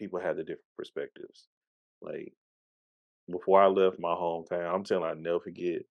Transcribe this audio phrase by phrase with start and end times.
[0.00, 1.46] people have the different perspectives.
[2.02, 2.32] Like
[3.30, 5.82] before I left my hometown, I'm telling you, I never forget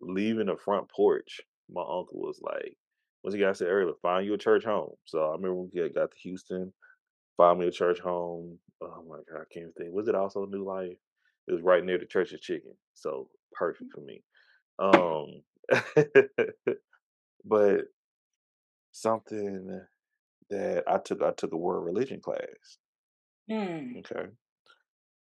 [0.00, 1.40] leaving the front porch.
[1.70, 2.76] My uncle was like,
[3.22, 3.94] "What's the guy said earlier?
[4.02, 6.72] Find you a church home." So I remember when we got to Houston,
[7.36, 8.58] find me a church home.
[8.82, 9.92] Oh my god, I can't think.
[9.94, 10.98] Was it also New Life?
[11.48, 14.22] It was right near the Church's Chicken, so perfect for me.
[14.78, 15.42] Um,
[17.44, 17.82] but
[18.92, 19.80] something
[20.50, 22.78] that I took I took a world religion class.
[23.48, 23.98] Mm.
[23.98, 24.30] Okay.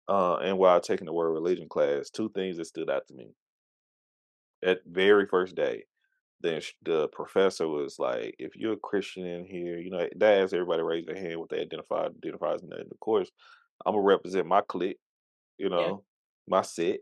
[0.08, 3.34] Uh, and while taking the world religion class, two things that stood out to me.
[4.64, 5.86] At very first day,
[6.42, 10.54] then the professor was like, "If you're a Christian in here, you know, they asked
[10.54, 13.32] everybody to raise their hand what they identify identifies in the, in course.
[13.86, 15.00] I'm gonna represent my clique,
[15.58, 15.94] you Yeah.
[15.94, 16.06] know,
[16.48, 17.02] my set.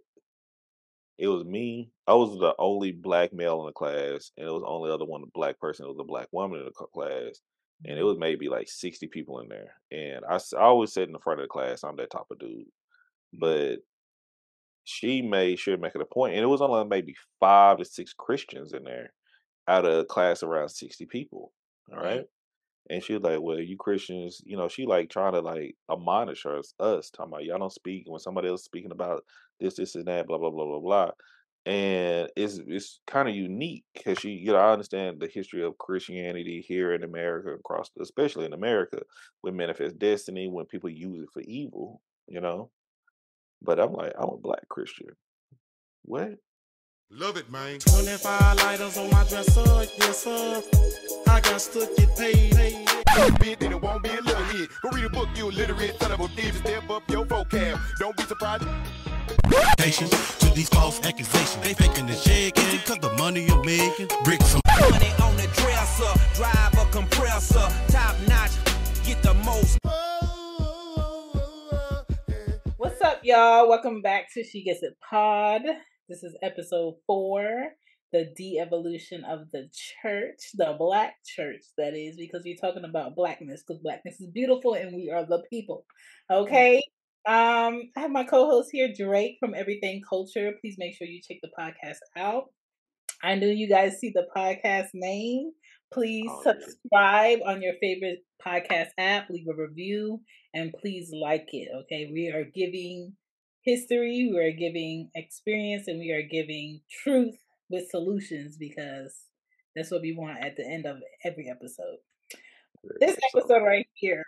[1.19, 1.91] It was me.
[2.07, 5.05] I was the only black male in the class, and it was the only other
[5.05, 5.85] one the black person.
[5.85, 7.41] It was a black woman in the class,
[7.85, 9.73] and it was maybe like 60 people in there.
[9.91, 11.83] And I, I always sit in the front of the class.
[11.83, 12.65] I'm that type of dude.
[13.33, 13.77] But
[14.83, 17.85] she made sure to make it a point, and it was only maybe five to
[17.85, 19.13] six Christians in there
[19.67, 21.53] out of a class around 60 people.
[21.91, 22.25] All Mm.
[22.91, 26.45] And she was like, Well, you Christians, you know, she like trying to like admonish
[26.45, 29.23] us, us talking about y'all don't speak when somebody else speaking about
[29.59, 31.11] this, this, and that, blah, blah, blah, blah, blah.
[31.65, 35.77] And it's it's kind of unique because she, you know, I understand the history of
[35.77, 39.01] Christianity here in America, across, especially in America,
[39.43, 42.71] with manifest destiny, when people use it for evil, you know.
[43.61, 45.09] But I'm like, I'm a black Christian.
[46.03, 46.37] What?
[47.11, 47.79] Love it, man.
[47.79, 49.63] 25 lighters on my dresser,
[49.97, 50.63] yes sir.
[51.27, 52.88] I got to get paid.
[53.19, 54.69] Bit, then it won't be a little hit.
[54.81, 56.53] Go read a book, you illiterate son of a bitch.
[56.55, 57.77] Step up your vocab.
[57.99, 58.63] Don't be surprised.
[59.77, 61.61] Patience to these false accusations.
[61.61, 64.07] They faking the shaking, cause the money you're making.
[64.23, 68.51] Bricks some Money on the dresser, drive a compressor, top notch,
[69.05, 69.77] get the most.
[72.77, 73.67] What's up, y'all?
[73.67, 75.63] Welcome back to She Gets It Pod.
[76.07, 77.73] This is episode four,
[78.11, 79.69] the de-evolution of the
[80.01, 84.73] church, the black church, that is, because we're talking about blackness, because blackness is beautiful
[84.73, 85.85] and we are the people.
[86.31, 86.81] Okay.
[87.27, 90.53] Um, I have my co-host here, Drake from Everythang Culture.
[90.61, 92.45] Please make sure you check the podcast out.
[93.23, 95.51] I know you guys see the podcast name.
[95.91, 96.53] Please Oh, yeah.
[96.53, 100.21] subscribe on your favorite podcast app, leave a review,
[100.53, 101.67] and please like it.
[101.83, 103.13] Okay, we are giving
[103.63, 107.35] history, we are giving experience, and we are giving truth
[107.69, 109.15] with solutions because
[109.75, 111.97] that's what we want at the end of every episode.
[112.99, 114.25] This episode right here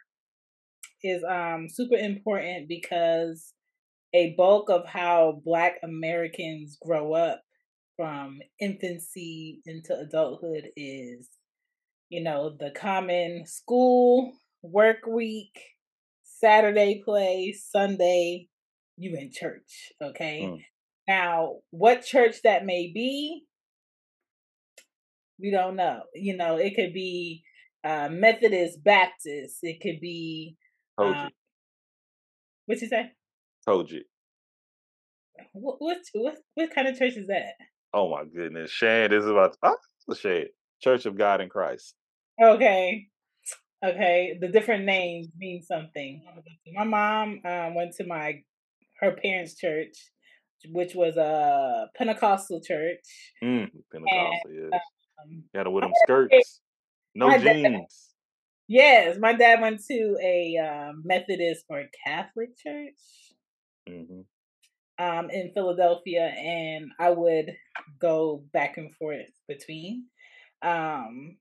[1.04, 3.54] is um super important because
[4.14, 7.42] a bulk of how Black Americans grow up
[7.96, 11.30] from infancy into adulthood is,
[12.10, 15.58] you know, the common school, work week,
[16.24, 18.50] Saturday play, Sunday,
[18.98, 20.42] you in church, okay?
[20.44, 20.64] Mm.
[21.08, 23.44] Now, what church that may be,
[25.40, 26.04] we don't know.
[26.14, 27.44] You know, it could be
[27.84, 30.58] uh, Methodist, Baptist, it could be,
[31.00, 31.30] Told uh, you.
[32.68, 33.12] what you say?
[33.68, 34.04] Told you.
[35.54, 37.54] What, what, what, what kind of church is that?
[37.94, 38.72] Oh my goodness.
[38.72, 39.10] Shane!
[39.10, 40.50] this is about a shade.
[40.82, 41.96] Church of God in Christ.
[42.42, 43.08] Okay.
[43.84, 44.38] Okay.
[44.40, 46.24] The different names mean something.
[46.74, 48.42] My mom um, went to my
[49.00, 49.98] her parents' church,
[50.70, 53.00] which was a Pentecostal church.
[53.44, 54.82] Mm, Pentecostal, yes.
[55.24, 56.62] Um, Got to wear them skirts.
[57.16, 58.10] No my dad- jeans.
[58.68, 62.96] yes, my dad went to a um, Methodist or Catholic church
[63.88, 64.22] hmm
[65.02, 67.56] um, in Philadelphia, and I would
[68.00, 70.06] go back and forth between.
[70.62, 71.38] Um,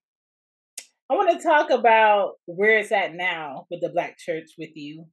[1.11, 5.07] I want to talk about where it's at now with the Black church with you.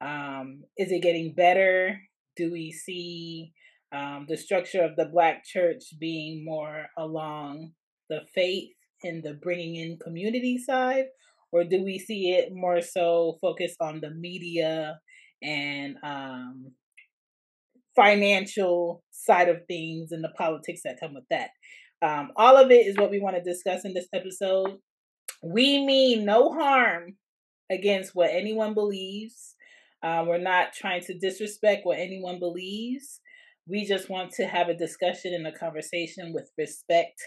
[0.00, 1.98] Um, is it getting better?
[2.36, 3.52] Do we see
[3.92, 7.72] um, the structure of the Black church being more along
[8.10, 8.70] the faith
[9.02, 11.06] and the bringing in community side?
[11.52, 14.98] Or do we see it more so focused on the media
[15.42, 16.72] and um,
[17.94, 21.50] financial side of things and the politics that come with that?
[22.02, 24.78] Um, all of it is what we want to discuss in this episode.
[25.42, 27.16] We mean no harm
[27.70, 29.53] against what anyone believes.
[30.04, 33.20] Uh, we're not trying to disrespect what anyone believes.
[33.66, 37.22] We just want to have a discussion and a conversation with respect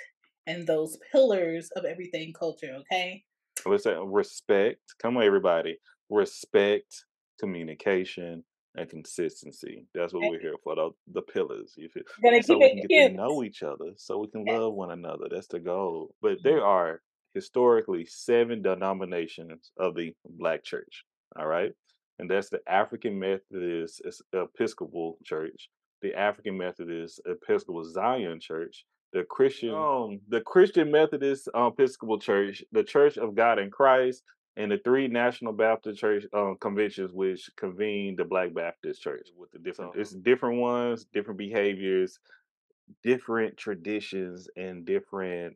[0.45, 3.23] and those pillars of Everythang Culture, okay?
[3.63, 3.99] What's that?
[4.03, 4.79] Respect.
[5.01, 5.77] Come on, everybody.
[6.11, 7.05] Respect,
[7.39, 8.43] communication,
[8.75, 9.87] and consistency.
[9.95, 10.75] That's what we're here for.
[10.75, 11.73] The, the pillars.
[11.75, 12.03] You feel?
[12.43, 13.11] So keep we it can get cute.
[13.11, 15.25] to know each other, so we can love one another.
[15.31, 16.13] That's the goal.
[16.21, 17.01] But there are
[17.33, 21.03] historically seven denominations of the Black Church.
[21.37, 21.71] All right.
[22.19, 24.01] And that's the African Methodist
[24.33, 25.69] Episcopal Church,
[26.01, 32.83] the African Methodist Episcopal Zion Church, the Christian um the Christian Methodist Episcopal Church, the
[32.83, 34.23] Church of God in Christ,
[34.57, 39.51] and the three National Baptist Church um, conventions which convene the Black Baptist Church with
[39.51, 42.19] the different it's different ones, different behaviors,
[43.03, 45.55] different traditions, and different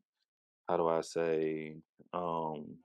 [0.69, 1.75] how do I say
[2.14, 2.78] um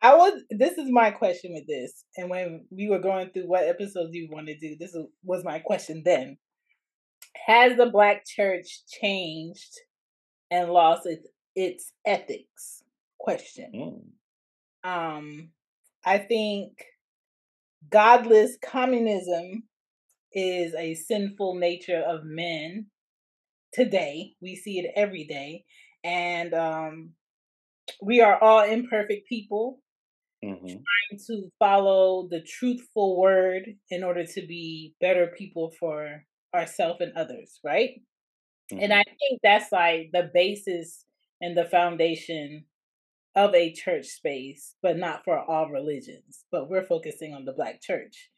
[0.00, 0.42] I was.
[0.50, 4.28] This is my question with this, and when we were going through what episodes you
[4.30, 6.02] want to do, this was- my question.
[6.04, 6.38] Then,
[7.46, 9.80] has the black church changed
[10.50, 12.82] and lost its its ethics?
[13.18, 14.12] Question.
[14.84, 15.52] mm, Um,
[16.04, 16.84] I think
[17.90, 19.64] godless communism
[20.32, 22.86] is a sinful nature of men
[23.72, 24.34] today.
[24.40, 25.64] We see it every day,
[26.04, 27.14] and um,
[28.02, 29.80] we are all imperfect people
[30.44, 36.24] mhm, trying to follow the truthful word in order to be better people for
[36.54, 38.00] ourselves and others, right?
[38.80, 38.98] And mhm.
[38.98, 41.04] I think that's like the basis
[41.40, 42.66] and the foundation
[43.36, 46.44] of a church space, but not for all religions.
[46.50, 48.30] But we're focusing on the black church.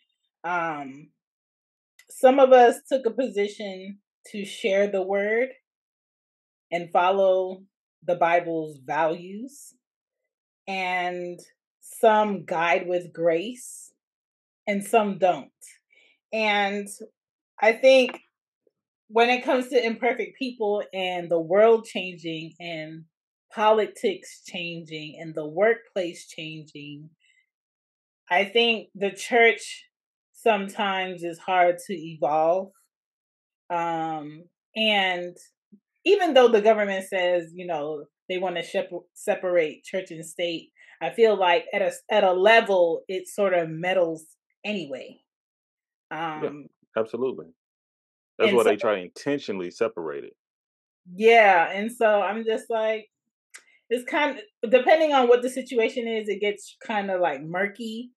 [0.45, 1.11] Um,
[2.11, 4.01] some of us took a position
[4.33, 5.49] to share the word
[6.71, 7.63] and follow
[8.05, 9.75] the Bible's values,
[10.69, 11.39] and
[12.01, 13.93] some guide with grace,
[14.67, 15.51] and some don't.
[16.33, 16.89] And
[17.61, 18.21] I think
[19.09, 23.05] when it comes to imperfect people and the world changing and
[23.53, 27.11] politics changing and the workplace changing,
[28.31, 29.87] I think the church
[30.33, 32.71] sometimes is hard to evolve.
[33.69, 34.45] Um,
[34.77, 35.37] and
[36.05, 40.71] even though the government says, you know, they want to separate church and state,
[41.01, 44.27] I feel like at a at a level it sort of meddles
[44.65, 45.21] anyway.
[46.35, 46.67] Yeah, Um,
[46.97, 47.55] absolutely.
[48.39, 50.35] That's why so they try to intentionally separate it.
[51.13, 53.07] yeah, and so I'm just like,
[53.91, 58.13] it's kind of depending on what the situation is, it gets kind of like murky.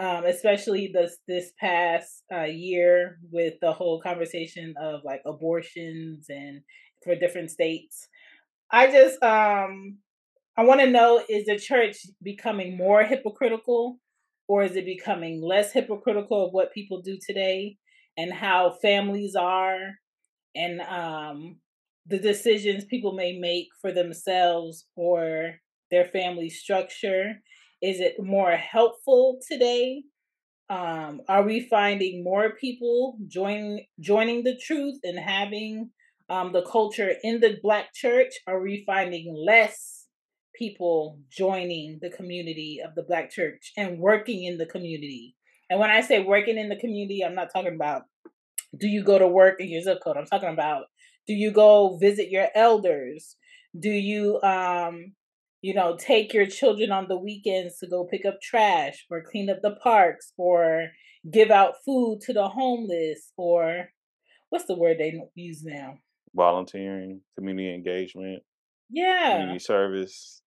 [0.00, 6.62] Um, especially this this past uh, year with the whole conversation of like abortions and
[7.04, 8.08] for different states.
[8.72, 9.98] I just um
[10.56, 13.98] I want to know is the church becoming more hypocritical
[14.48, 17.76] or is it becoming less hypocritical of what people do today
[18.16, 19.78] and how families are
[20.54, 21.58] and um
[22.06, 25.54] the decisions people may make for themselves or
[25.90, 27.34] their family structure?
[27.80, 30.02] Is it more helpful today?
[30.68, 35.90] Um are we finding more people joining joining the truth and having
[36.28, 38.32] um the culture in the black church?
[38.46, 39.99] Are we finding less
[40.60, 45.34] people joining the community of the black church and working in the community.
[45.70, 48.02] And when i say working in the community i'm not talking about
[48.78, 50.16] do you go to work in your zip code?
[50.16, 50.84] I'm talking about
[51.26, 53.36] do you go visit your elders?
[53.78, 55.12] Do you um
[55.62, 59.50] you know take your children on the weekends to go pick up trash or clean
[59.50, 60.88] up the parks or
[61.30, 63.90] give out food to the homeless or
[64.48, 65.98] what's the word they use now?
[66.34, 68.42] Volunteering, community engagement,
[68.88, 69.32] yeah.
[69.32, 70.42] community service.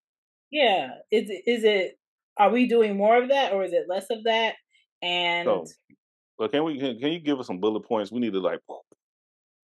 [0.53, 1.99] Yeah is it is it
[2.37, 4.55] are we doing more of that or is it less of that
[5.01, 5.65] and So,
[6.37, 8.11] but can we can, can you give us some bullet points?
[8.11, 8.59] We need to like.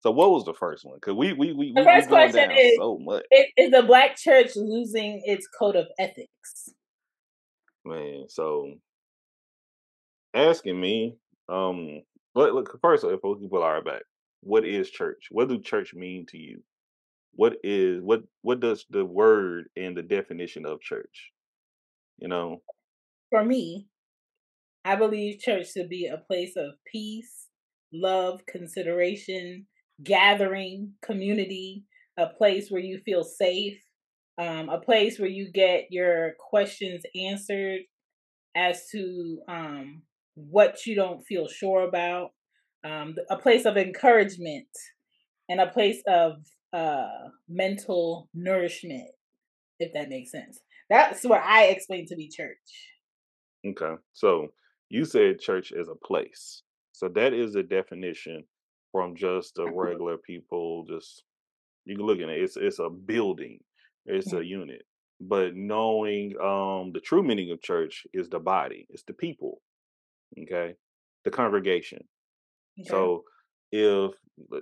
[0.02, 0.96] So what was the first one?
[0.96, 3.82] Because we we we the we we first going question is so much, is the
[3.82, 6.75] black church losing its code of ethics
[7.84, 8.26] man.
[8.28, 8.75] So
[10.34, 11.16] asking me,
[11.48, 12.02] um,
[12.34, 14.02] look, look first if we put our back,
[14.40, 15.28] what is church?
[15.30, 16.62] What do church mean to you?
[17.36, 21.30] What is what what does the word and the definition of church?
[22.18, 22.62] You know,
[23.30, 23.88] for me
[24.84, 27.48] I believe church to be a place of peace,
[27.92, 29.66] love, consideration,
[30.02, 31.84] gathering, community,
[32.18, 33.78] a place where you feel safe,
[34.36, 37.80] um, a place where you get your questions answered
[38.54, 40.02] as to um,
[40.34, 42.32] what you don't feel sure about,
[42.84, 44.68] um, a place of encouragement,
[45.48, 46.34] and a place of
[46.74, 49.08] uh, mental nourishment,
[49.78, 50.60] if that makes sense.
[50.90, 52.58] That's what I explain to be church.
[53.66, 53.94] okay.
[54.12, 54.48] So
[54.90, 56.62] you said church is a place.
[56.92, 58.44] So that is a definition
[58.92, 60.84] from just a regular people.
[60.88, 61.24] Just
[61.86, 62.42] you can look at it.
[62.42, 63.60] It's it's a building.
[64.06, 64.40] It's Yeah.
[64.40, 64.82] a unit.
[65.20, 68.86] But knowing um the true meaning of church is the body.
[68.90, 69.62] It's the people.
[70.42, 70.74] Okay,
[71.24, 72.00] the congregation.
[72.80, 72.88] Okay.
[72.90, 73.24] So
[73.76, 74.12] if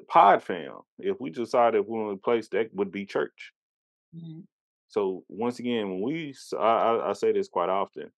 [0.09, 3.52] Pod Fam, if we decided we want a place that would be church.
[4.14, 4.47] Mhm.
[4.88, 8.11] So once again, when we, I- I say this quite often,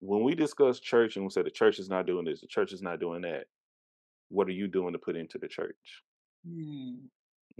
[0.00, 2.72] when we discuss church and we say the church is not doing this, the church
[2.72, 3.46] is not doing that,
[4.28, 6.02] what are you doing to put into the church?
[6.46, 7.08] Mm.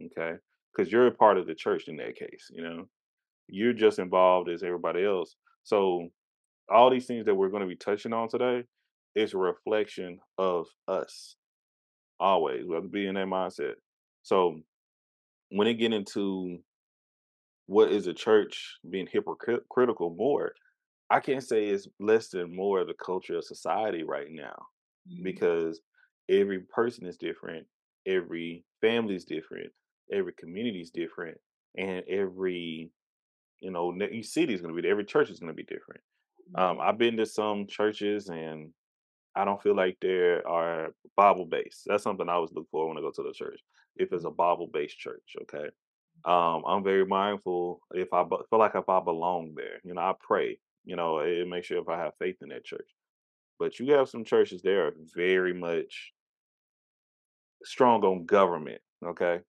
[0.06, 0.38] Okay.
[0.72, 2.88] Because you're a part of the church in that case, you know,
[3.48, 5.34] you're just involved as everybody else.
[5.64, 6.10] So,
[6.68, 8.64] all these things that we're going to be touching on today
[9.14, 11.36] is a reflection of us
[12.20, 12.66] always.
[12.66, 13.74] We have to be in that mindset.
[14.22, 14.60] So,
[15.50, 16.60] when it get into
[17.66, 20.54] what is a church being hypocritical more,
[21.10, 24.66] I can't say it's less than more of the culture of society right now
[25.06, 25.22] Mhm.
[25.24, 25.80] because
[26.28, 27.68] every person is different,
[28.06, 29.72] every family is different,
[30.12, 31.38] every community is different,
[31.76, 32.92] and every
[33.60, 36.02] you know each city is going to be every church is going to be different.
[36.54, 38.72] Um, I've been to some churches and
[39.34, 41.82] I don't feel like there are Bible based.
[41.86, 43.60] That's something I always look for when I go to the church.
[43.96, 45.68] If it's a Bible based church, okay.
[46.24, 49.80] Um, I'm very mindful if I feel like if I belong there.
[49.84, 50.58] You know, I pray.
[50.84, 52.88] You know, it makes sure if I have faith in that church.
[53.58, 56.12] But you have some churches there are very much
[57.64, 58.80] strong on government.
[59.04, 59.40] Okay,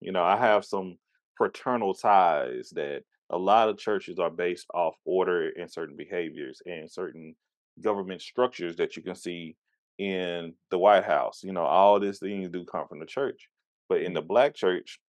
[0.00, 0.98] you know, I have some
[1.36, 6.90] fraternal ties that a lot of churches are based off order and certain behaviors and
[6.90, 7.34] certain
[7.80, 9.56] government structures that you can see
[9.98, 11.42] in the White House.
[11.44, 13.48] You know, all these things do come from the church.
[13.88, 15.00] But in the black church,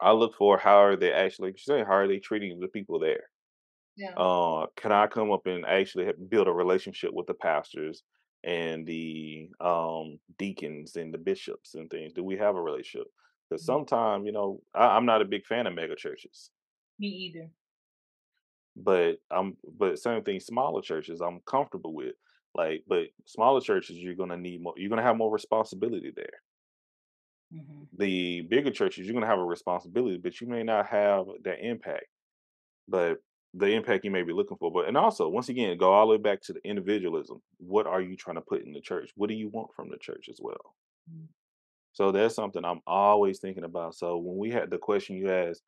[0.00, 3.24] I look for how are they actually, saying, how are they treating the people there?
[3.96, 4.16] Yeah.
[4.16, 8.04] Uh, can I come up and actually build a relationship with the pastors
[8.44, 12.14] and the um, deacons and the bishops and things?
[12.14, 13.08] Do we have a relationship?
[13.50, 13.66] Because Mhm.
[13.66, 16.52] sometimes, you know, I, I'm not a big fan of mega churches,
[17.00, 17.50] Me either.
[18.82, 22.14] But I'm, but certain things, smaller churches, I'm comfortable with.
[22.54, 24.74] Like, but smaller churches, you're gonna need more.
[24.76, 26.42] You're gonna have more responsibility there.
[27.50, 31.64] hmm The bigger churches, you're gonna have a responsibility, but you may not have that
[31.64, 32.06] impact.
[32.88, 33.22] But
[33.54, 34.72] the impact you may be looking for.
[34.72, 37.42] But and also, once again, go all the way back to the individualism.
[37.58, 39.12] What are you trying to put in the church?
[39.16, 40.76] What do you want from the church as well?
[41.08, 41.28] Mm.
[41.92, 43.94] So that's something I'm always thinking about.
[43.94, 45.62] So when we had the question you asked,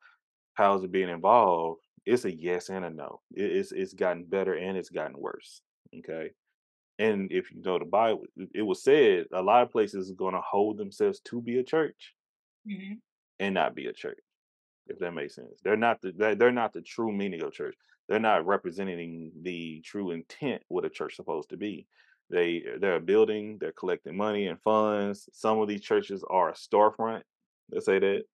[0.53, 1.81] how's it being involved?
[2.05, 3.21] It's a yes and a no.
[3.31, 5.61] It's it's gotten better and it's gotten worse.
[5.97, 6.31] Okay.
[6.99, 10.35] And if you know the Bible, it was said a lot of places are going
[10.35, 12.15] to hold themselves to be a church
[12.65, 12.93] hmm
[13.39, 14.19] and not be a church.
[14.87, 17.75] If that makes sense, they're not the they're they're not the true meaning of church.
[18.09, 21.87] They're not representing the true intent what a church supposed to be.
[22.29, 23.59] They they're a building.
[23.59, 25.29] They're collecting money and funds.
[25.33, 27.23] Some of these churches are a storefront.
[27.71, 28.25] Let's say that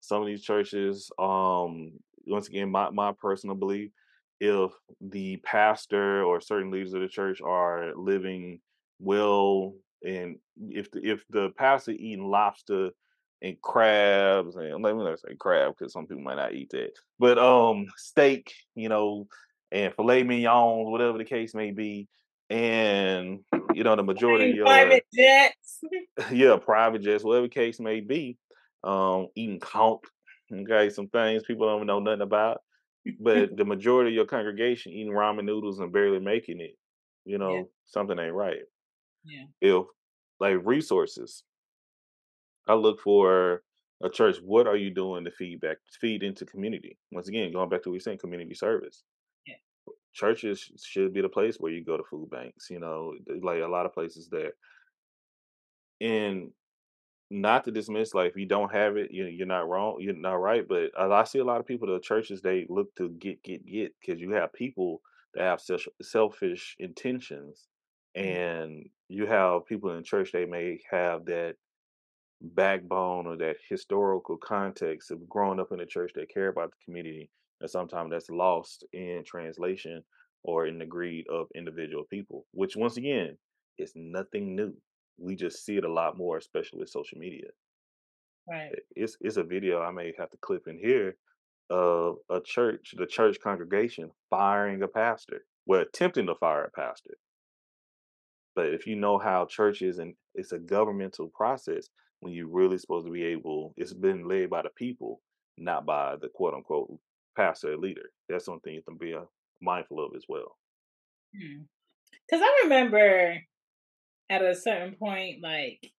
[0.00, 1.92] some of these churches um
[2.26, 3.90] once again my, my personal belief
[4.40, 8.60] if the pastor or certain leaders of the church are living
[8.98, 10.36] well and
[10.68, 12.90] if the, if the pastor eating lobster
[13.42, 16.90] and crabs and let me not say crab because some people might not eat that
[17.18, 19.26] but um steak you know
[19.72, 22.08] and filet mignons whatever the case may be
[22.50, 23.40] and
[23.72, 25.80] you know the majority of Private jets.
[26.32, 28.36] yeah, private jets, whatever the case may be,
[28.84, 30.02] um, eating conch,
[30.52, 32.60] okay, some things people don't know nothing about.
[33.18, 36.76] But the majority of your congregation eating ramen noodles and barely making it,
[37.24, 38.60] you know, something ain't right.
[39.24, 39.44] Yeah.
[39.62, 39.86] If
[40.38, 41.42] like resources,
[42.68, 43.62] I look for
[44.02, 44.36] a church.
[44.42, 46.98] What are you doing to feed back, feed into community?
[47.10, 49.02] Once again, going back to what we saying, community service.
[49.46, 49.54] Yeah.
[50.12, 52.68] Churches should be the place where you go to food banks.
[52.70, 54.52] You know, like a lot of places there.
[56.00, 56.50] And
[57.30, 60.34] not to dismiss, like if you don't have it, you you're not wrong, you're not
[60.34, 60.66] right.
[60.66, 63.64] But uh, I see a lot of people, the churches, they look to get, get,
[63.66, 65.02] get, because you have people
[65.34, 67.68] that have self, selfish intentions,
[68.22, 68.40] Mhm.
[68.54, 71.56] and you have people in church they may have that
[72.40, 76.84] backbone or that historical context of growing up in a church that care about the
[76.84, 80.02] community, and sometimes that's lost in translation
[80.42, 82.46] or in the greed of individual people.
[82.52, 83.38] Which once again
[83.78, 84.80] is nothing new.
[85.20, 87.50] We just see it a lot more, especially with social media
[88.48, 88.74] Right.
[88.96, 91.16] it's it's a video I may have to clip in here
[91.70, 97.16] of a church, the church congregation firing a pastor, well, attempting to fire a pastor.
[98.54, 101.88] But if you know how churches and it's a governmental process,
[102.20, 105.20] when you're really supposed to be able, it's been led by the people,
[105.58, 106.90] not by the quote unquote
[107.36, 108.10] pastor or leader.
[108.28, 109.24] That's something you have to be uh,
[109.60, 110.56] mindful of as well.
[111.32, 113.40] Because I remember
[114.30, 115.92] at a certain point, like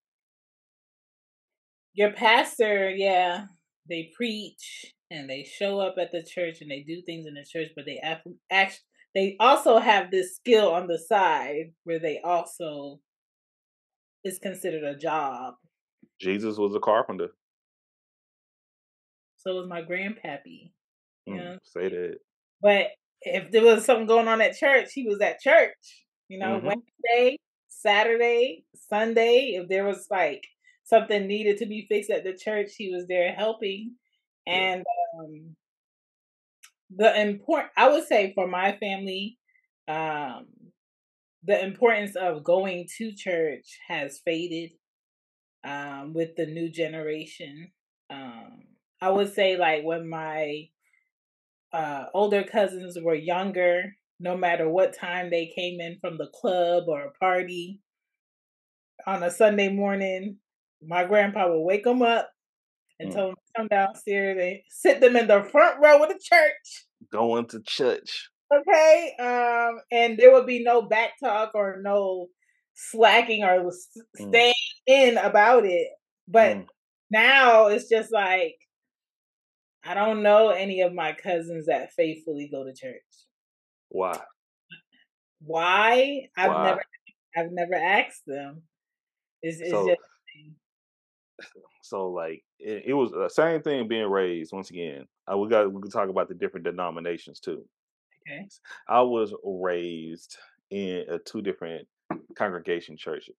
[1.94, 3.46] your pastor, yeah,
[3.90, 7.46] they preach and they show up at the church and they do things in the
[7.46, 8.00] church, but they
[8.50, 8.82] act,
[9.14, 13.02] they also have this skill on the side where they also
[14.24, 15.56] is considered a job.
[16.22, 17.30] Jesus was a carpenter.
[19.38, 20.72] So was my grandpappy.
[21.28, 21.56] Mm, Yeah.
[21.64, 22.20] Say that.
[22.62, 22.88] But
[23.22, 26.06] if there was something going on at church, he was at church.
[26.30, 26.64] You know, Mhm.
[26.64, 27.38] Wednesday,
[27.82, 29.58] Saturday, Sunday.
[29.62, 30.46] If there was like
[30.84, 33.96] something needed to be fixed at the church, he was there helping.
[34.48, 34.84] And
[35.18, 35.56] um,
[36.96, 39.38] the important, I would say, for my family,
[39.88, 40.48] um,
[41.44, 44.72] the importance of going to church has faded
[45.64, 47.72] um, with the new generation.
[48.10, 48.64] Um,
[49.02, 50.70] I would say, like when my
[51.74, 56.84] uh, older cousins were younger, no matter what time they came in from the club
[56.88, 57.82] or a party
[59.08, 60.38] on a Sunday morning,
[60.82, 62.30] my grandpa would wake them up
[63.00, 63.14] and Mm.
[63.16, 66.86] tell them to come downstairs and sit them in the front row of the church.
[67.12, 68.30] Going to church.
[68.54, 69.16] Okay.
[69.18, 72.28] Um, and there would be no back talk or no
[72.76, 74.30] slacking or s- Mm.
[74.30, 74.54] staying
[74.86, 75.88] in about it.
[76.28, 76.68] But Mm.
[77.10, 78.56] now it's just like
[79.84, 83.02] I don't know any of my cousins that faithfully go to church.
[83.92, 84.20] Why?
[85.42, 86.30] Why?
[86.38, 86.64] I've Why?
[86.64, 86.84] never
[87.36, 88.64] I've never asked them.
[89.42, 90.02] It's, it's So just
[91.84, 95.08] so like it, it was the same thing being raised once again.
[95.32, 97.66] Uh, we got we can talk about the different denominations too.
[98.28, 98.48] okay.
[98.88, 100.38] I was raised
[100.70, 101.88] in uh, two different
[102.36, 103.36] congregation churches.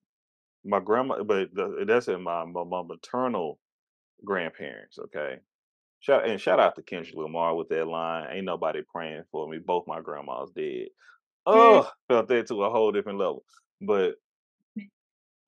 [0.65, 3.59] My grandma, but the, that's in my, my my maternal
[4.25, 4.99] grandparents.
[4.99, 5.39] Okay,
[6.03, 8.29] shout and shout out to Kendrick Lamar with that line.
[8.31, 9.59] Ain't nobody praying for me.
[9.59, 10.89] Both my grandmas dead.
[11.47, 13.45] Oh, felt that to a whole different level.
[13.81, 14.17] But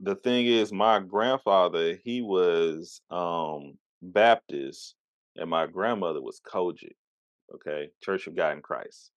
[0.01, 4.95] the thing is, my grandfather he was um Baptist,
[5.37, 6.97] and my grandmother was COGIC.
[7.55, 9.11] Okay, Church of God in Christ.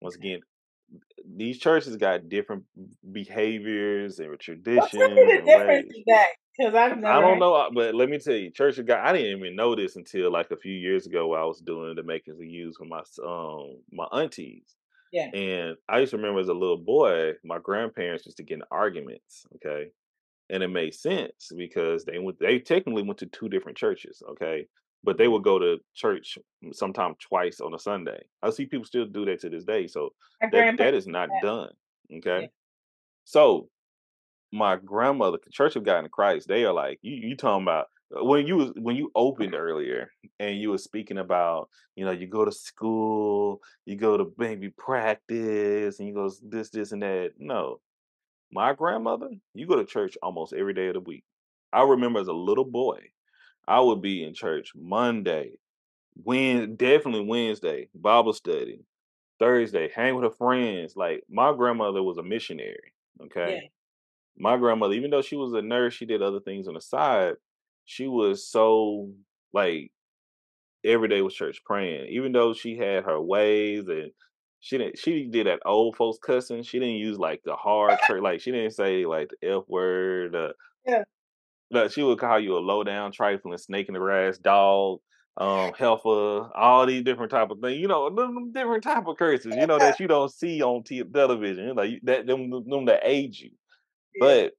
[0.00, 0.40] Once again,
[1.36, 2.64] these churches got different
[3.12, 5.92] behaviors and traditions really the difference.
[6.56, 9.00] Because I've never I don't know, uh, but let me tell you, Church of God.
[9.06, 11.28] I didn't even know this until like a few years ago.
[11.28, 14.76] While I was doing the makings of use for my um my aunties,
[15.12, 15.30] Yeah.
[15.32, 18.64] and I used to remember as a little boy, my grandparents used to get in
[18.70, 19.46] arguments.
[19.56, 19.90] Okay,
[20.50, 22.38] and it made sense because they went.
[22.40, 24.22] They technically went to two different churches.
[24.32, 24.68] Okay,
[25.04, 26.38] but they would go to church
[26.72, 28.22] sometime twice on a Sunday.
[28.42, 29.86] I see people still do that to this day.
[29.88, 30.10] So
[30.50, 31.72] that that is not done.
[32.18, 32.42] Okay.
[32.42, 32.48] Yeah.
[33.24, 33.70] So
[34.52, 37.14] my grandmother, Church of God in Christ, they are like you.
[37.14, 41.18] You talking about uh, when you was when you opened earlier and you were speaking
[41.18, 46.30] about you know you go to school, you go to baby practice, and you go
[46.42, 47.32] this this and that.
[47.38, 47.80] No,
[48.52, 51.24] my grandmother, you go to church almost every day of the week.
[51.72, 53.00] I remember as a little boy,
[53.66, 55.52] I would be in church Monday,
[56.22, 58.80] when definitely Wednesday, Bible study,
[59.38, 60.94] Thursday, hang with her friends.
[60.94, 62.92] Like my grandmother was a missionary.
[63.22, 63.60] Okay.
[63.62, 63.68] Yeah.
[64.38, 67.34] My grandmother, even though she was a nurse, she did other things on the side.
[67.84, 69.10] She was so
[69.52, 69.90] like
[70.84, 72.08] every day was church praying.
[72.10, 74.10] Even though she had her ways and
[74.60, 76.62] she didn't she did that old folks cussing.
[76.62, 80.34] She didn't use like the hard church like she didn't say like the F word.
[80.34, 80.52] Uh,
[80.86, 81.04] Yeah.
[81.70, 85.00] but she would call you a low down trifling snake in the grass dog
[85.38, 88.10] um heifer all these different type of things you know
[88.52, 92.26] different type of curses you know that you don't see on t- television like that
[92.26, 93.50] them, them that age you
[94.14, 94.20] Yeah.
[94.20, 94.54] but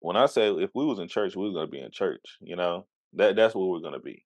[0.00, 2.36] when i say if we was in church we was going to be in church
[2.40, 4.24] you know that that's what we're going to be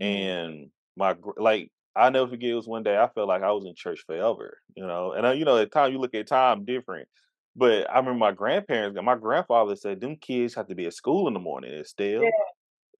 [0.00, 0.06] Mhm.
[0.06, 3.66] and my like I never forget it was one day I felt like I was
[3.66, 5.12] in church forever, you know.
[5.12, 7.08] And uh, you know, at time you look at time different,
[7.56, 11.26] but I remember my grandparents, my grandfather said, "Them kids have to be at school
[11.28, 11.74] in the morning.
[11.74, 12.30] And still, Yeah.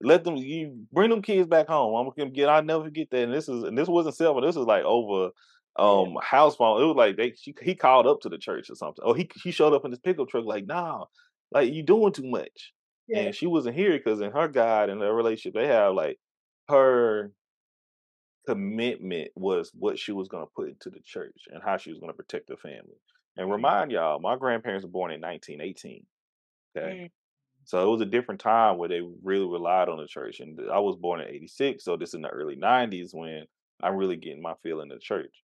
[0.02, 1.94] let them you bring them kids back home.
[1.94, 2.48] I'm gonna get.
[2.48, 3.24] I never forget that.
[3.24, 4.40] And this is and this wasn't silver.
[4.40, 5.30] This was like over
[5.78, 6.82] um house phone.
[6.82, 9.04] It was like they she, he called up to the church or something.
[9.04, 11.04] Oh, he he showed up in his pickup truck like, nah,
[11.50, 12.72] like you doing too much.
[13.08, 13.20] Yeah.
[13.20, 16.18] And she wasn't here because in her God and their relationship, they have like
[16.68, 17.30] her
[18.46, 21.98] commitment was what she was going to put into the church and how she was
[21.98, 22.96] going to protect her family.
[23.36, 26.06] And remind y'all, my grandparents were born in 1918.
[26.76, 26.96] Okay.
[26.96, 27.10] Mm.
[27.64, 30.40] So it was a different time where they really relied on the church.
[30.40, 31.84] And I was born in 86.
[31.84, 33.44] So this in the early 90s when
[33.82, 35.34] I'm really getting my feel in the church.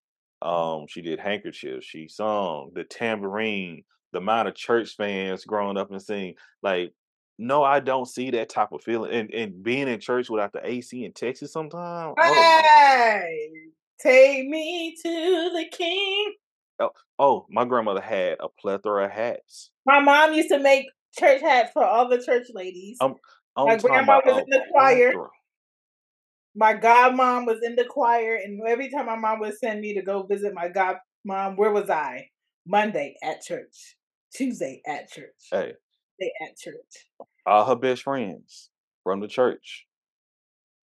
[0.43, 5.91] Um, she did handkerchiefs, she sung the tambourine, the amount of church fans growing up
[5.91, 6.93] and seeing Like,
[7.39, 9.13] no, I don't see that type of feeling.
[9.13, 12.15] And and being in church without the AC in Texas sometimes.
[12.19, 13.51] Oh Hey,
[14.01, 16.35] take me to the king.
[17.19, 19.71] oh, my grandmother had a plethora of hats.
[19.87, 20.87] My mom used to make
[21.19, 22.99] church hats for all the church ladies.
[23.01, 23.15] I'm
[23.57, 25.11] My grandma was in the choir.
[25.11, 25.29] plethora.
[26.55, 30.03] My godmom was in the choir, and every time my mom would send me to
[30.03, 32.29] go visit my godmom, where was I?
[32.67, 33.97] Monday at church,
[34.35, 35.73] Tuesday at church, Hey,
[36.21, 37.27] Wednesday at church.
[37.47, 38.71] all her best friends
[39.03, 39.87] from the church.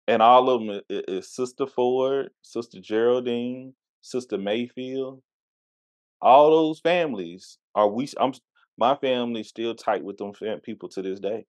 [0.08, 5.22] And all of them is, is Sister Ford, Sister Geraldine, Sister Mayfield,
[6.22, 8.08] all those families are we.
[8.19, 8.34] I'm
[8.78, 11.45] my family still tight with them fam- people to this day.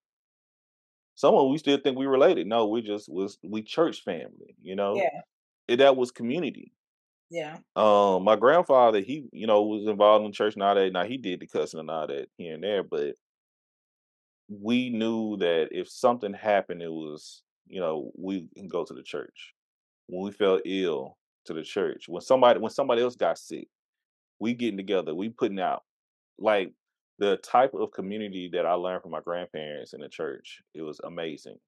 [1.20, 2.46] Someone we still think we related.
[2.46, 4.56] No, we just was we church family.
[4.62, 5.20] You know, Yeah.
[5.68, 6.72] And that was community.
[7.28, 7.59] Yeah.
[7.76, 10.92] Um, my grandfather, he you know was involved in church and all that.
[10.92, 13.16] Now he did the cussing and all that here and there, but
[14.48, 19.02] we knew that if something happened, it was you know we can go to the
[19.02, 19.52] church.
[20.06, 22.09] When we felt ill, to the church.
[22.09, 23.68] When somebody when somebody else got sick,
[24.38, 25.14] we getting together.
[25.14, 25.83] We putting out
[26.38, 26.72] like
[27.20, 30.61] the type of community that I learned from my grandparents in the church.
[30.74, 31.59] It was amazing.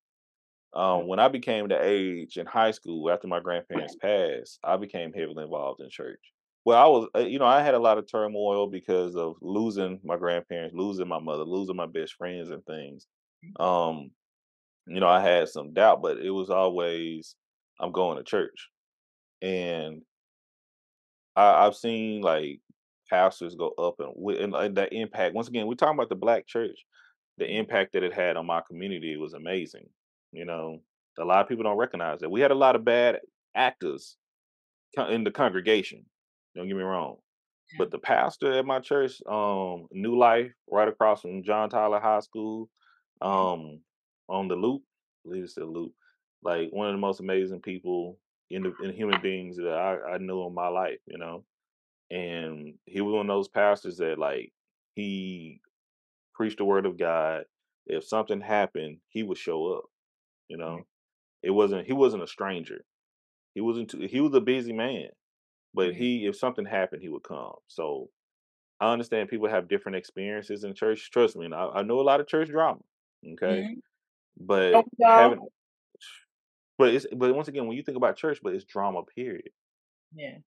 [0.74, 5.12] Um, when I became the age in high school after my grandparents passed, I became
[5.12, 6.32] heavily involved in church.
[6.64, 10.00] Well, I was, uh, you know, I had a lot of turmoil because of losing
[10.02, 13.06] my grandparents, losing my mother, losing my best friends and things.
[13.60, 14.12] Um,
[14.86, 17.36] you know, I had some doubt, but it was always,
[17.78, 18.70] I'm going to church.
[19.42, 20.02] And
[21.36, 22.60] I, I've seen like
[23.08, 25.34] pastors go up and, and, and the impact.
[25.34, 26.84] Once again, we're talking about the black church.
[27.38, 29.88] The impact that it had on my community was amazing.
[30.32, 30.80] You know,
[31.18, 32.30] a lot of people don't recognize that.
[32.30, 33.20] We had a lot of bad
[33.54, 34.16] actors
[35.08, 36.04] in the congregation.
[36.54, 37.16] Don't get me wrong.
[37.78, 42.20] But the pastor at my church, um, New Life, right across from John Tyler High
[42.20, 42.68] School,
[43.22, 43.80] um,
[44.28, 44.82] on the loop,
[45.24, 45.92] I believe it's the loop,
[46.42, 48.18] like one of the most amazing people
[48.50, 51.44] in the in human beings that I, I knew in my life, you know.
[52.12, 54.54] And he was one of those pastors that like
[54.96, 55.62] he
[56.34, 57.46] preached the word of God.
[57.86, 59.84] If something happened, he would show up,
[60.48, 60.84] you know.
[61.42, 62.84] It wasn't he wasn't a stranger.
[63.54, 65.10] He wasn't too, he was a busy man.
[65.74, 65.96] But Mhm.
[65.96, 67.56] he if something happened, he would come.
[67.68, 68.10] So
[68.80, 71.10] I understand people have different experiences in church.
[71.12, 72.80] Trust me, and I, I know a lot of church drama.
[73.34, 73.66] Okay.
[73.66, 73.82] Mhm.
[74.38, 75.40] But Don't having
[76.78, 79.50] but it's but once again, when you think about church, but it's drama, period.
[80.12, 80.38] Yeah.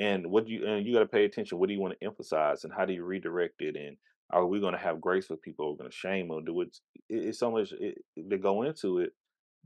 [0.00, 1.58] And what do you and you got to pay attention.
[1.60, 3.76] What do you want to emphasize, and how do you redirect it?
[3.76, 3.98] And
[4.32, 5.66] are we going to have grace with people?
[5.66, 6.44] Are we going to shame them?
[6.46, 6.78] Do it?
[7.10, 7.98] it- It's so much it,
[8.30, 9.12] to go into it.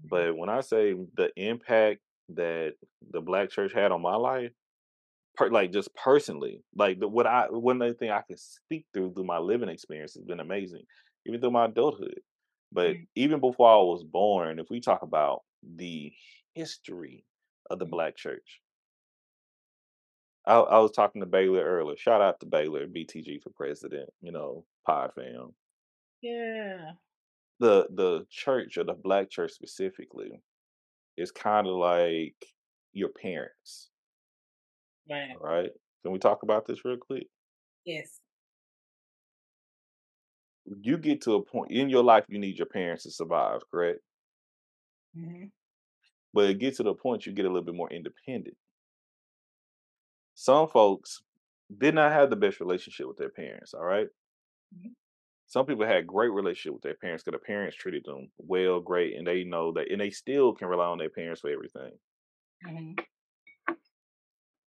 [0.05, 2.75] But when I say the impact that
[3.11, 4.53] the black church had on my life,
[5.37, 8.87] per, like just personally, like the, what I one of the thing I can speak
[8.95, 10.85] through through my living experience has been amazing,
[11.27, 12.21] even through my adulthood.
[12.73, 13.07] But Mm.
[13.17, 16.13] even before I was born, if we talk about the
[16.55, 17.25] history
[17.71, 17.91] of the Mm.
[17.91, 18.61] black church,
[20.47, 21.97] I, I was talking to Baylor earlier.
[21.97, 24.11] Shout out to Baylor, BTG for president.
[24.21, 25.55] You know, Pod fam.
[26.21, 26.95] Yeah.
[27.59, 30.41] The the church or the black church specifically
[31.17, 32.55] is kind of like
[32.93, 33.91] your parents,
[35.09, 35.41] Right.
[35.41, 35.71] all right?
[36.03, 37.29] Can we talk about this real quick?
[37.85, 38.21] Yes.
[40.83, 44.01] You get to a point in your life you need your parents to survive, correct?
[45.15, 45.47] hmm
[46.35, 48.59] But it gets to the point you get a little bit more independent.
[50.35, 51.23] Some folks
[51.77, 54.09] did not have the best relationship with their parents, all right?
[54.73, 54.95] Mhm.
[55.47, 59.17] Some people had great relationship with their parents because their parents treated them well, great,
[59.17, 61.99] and they know that, and they still can rely on their parents for everything.
[62.63, 62.95] hmm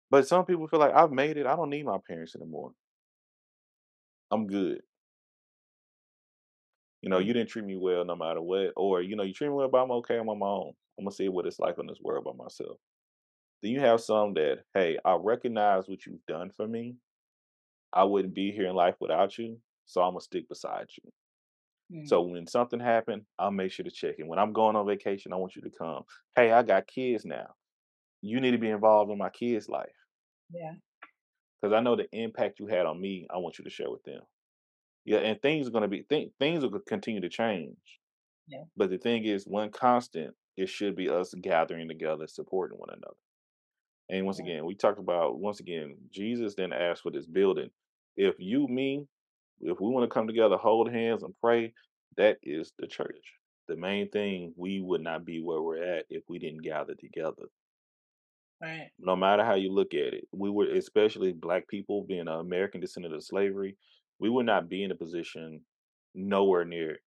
[0.09, 1.45] But some people feel like I've made it.
[1.45, 2.73] I don't need my parents anymore.
[4.31, 4.81] I'm good.
[7.01, 9.49] You know, you didn't treat me well no matter what, or you know, you treat
[9.49, 10.17] me well, but I'm okay.
[10.17, 10.73] I'm on my own.
[10.97, 12.79] I'm gonna see what it's like on this world by myself.
[13.63, 16.97] Then you have some that, hey, I recognize what you've done for me.
[17.93, 21.11] I wouldn't be here in life without you, so I'm gonna stick beside you.
[21.91, 22.07] Mm.
[22.07, 24.27] So when something happened, I'll make sure to check in.
[24.27, 26.03] When I'm going on vacation, I want you to come.
[26.35, 27.55] Hey, I got kids now.
[28.21, 29.95] You need to be involved in my kids' life
[30.49, 30.75] Yeah.
[31.61, 33.27] because I know the impact you had on me.
[33.29, 34.21] I want you to share with them.
[35.05, 37.99] Yeah, and things are gonna be th- things will continue to change.
[38.47, 38.65] Yeah.
[38.75, 43.17] But the thing is, one constant, it should be us gathering together, supporting one another.
[44.09, 47.69] And once again, we talked about once again, Jesus then asked for this building.
[48.15, 49.05] If you, me,
[49.61, 51.73] if we want to come together, hold hands and pray,
[52.17, 53.39] that is the church.
[53.67, 57.43] The main thing, we would not be where we're at if we didn't gather together.
[58.61, 58.89] Right.
[58.99, 62.81] No matter how you look at it, we were, especially black people being an American
[62.81, 63.77] descendant of slavery,
[64.19, 65.61] we would not be in a position
[66.13, 66.97] nowhere near,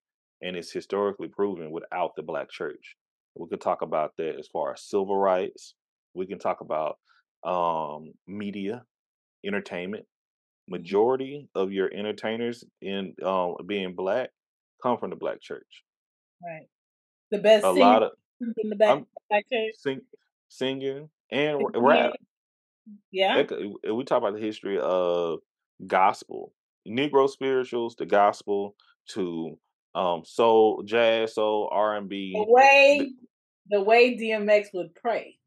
[0.42, 2.96] and it's historically proven without the black church.
[3.34, 5.74] We could talk about that as far as civil rights.
[6.16, 6.98] We can talk about
[7.44, 8.84] um, media,
[9.44, 10.06] entertainment.
[10.68, 14.30] Majority of your entertainers in um, being black
[14.82, 15.84] come from the black church.
[16.44, 16.66] Right.
[17.30, 19.74] The best A lot of in the back, I'm back church.
[19.78, 20.00] sing,
[20.48, 22.14] singing and rap.
[23.12, 23.42] Yeah.
[23.90, 25.38] We talk about the history of
[25.86, 26.52] gospel,
[26.86, 28.74] Negro spirituals, the gospel
[29.10, 29.58] to
[29.94, 32.32] um soul, jazz, soul, R and B.
[32.34, 33.12] The way
[33.70, 35.38] the way DMX would pray.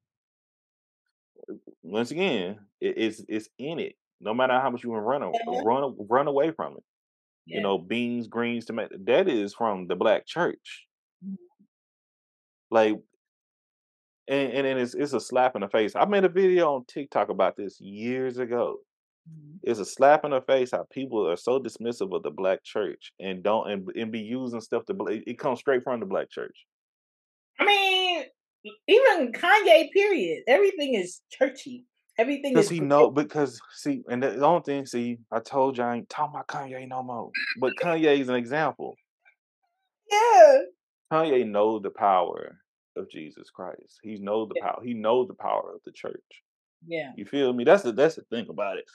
[1.83, 3.95] Once again, It, it's it's in it.
[4.21, 5.63] No matter how much you run a- Uh-huh.
[5.63, 6.83] run run away from it.
[7.45, 8.95] You know, beans, greens, tomato.
[9.05, 10.87] That is from the black church.
[11.25, 11.37] Mhm.
[12.71, 12.99] Like,
[14.27, 15.95] and and, and it's it's a slap in the face.
[15.95, 18.77] I made a video on TikTok about this years ago.
[19.29, 19.59] Mhm.
[19.63, 23.11] It's a slap in the face how people are so dismissive of the black church
[23.19, 26.65] and don't and, and be using stuff to it comes straight from the black church.
[27.59, 28.25] I mean,
[28.87, 29.91] even Kanye.
[29.91, 30.43] Period.
[30.47, 31.85] Everything is churchy.
[32.17, 32.71] Everything Because is.
[32.71, 36.35] he know because see, and the only thing, see, I told you I ain't talking
[36.35, 37.31] about Kanye no more.
[37.57, 38.95] But Kanye is an example.
[40.11, 40.59] Yeah.
[41.11, 42.57] Kanye knows the power
[42.97, 43.99] of Jesus Christ.
[44.03, 44.81] He knows the power.
[44.83, 46.43] He knows the power of the church.
[46.85, 47.11] Yeah.
[47.15, 47.63] You feel me?
[47.63, 48.85] That's the that's the thing about it.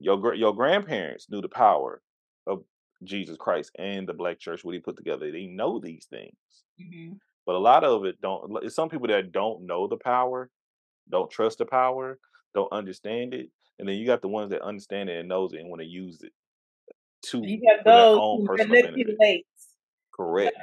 [0.00, 2.02] Your your grandparents knew the power
[2.46, 2.64] of
[3.04, 4.64] Jesus Christ and the black church.
[4.64, 5.30] What he put together.
[5.30, 6.34] They know these things,
[6.80, 7.12] hmm
[7.46, 8.70] but a lot of it don't.
[8.70, 10.50] Some people that don't know the power,
[11.10, 12.18] don't trust the power,
[12.54, 15.60] don't understand it, and then you got the ones that understand it and knows it
[15.60, 16.32] and want to use it
[17.30, 19.44] to You have those own personal benefit.
[20.14, 20.56] Correct.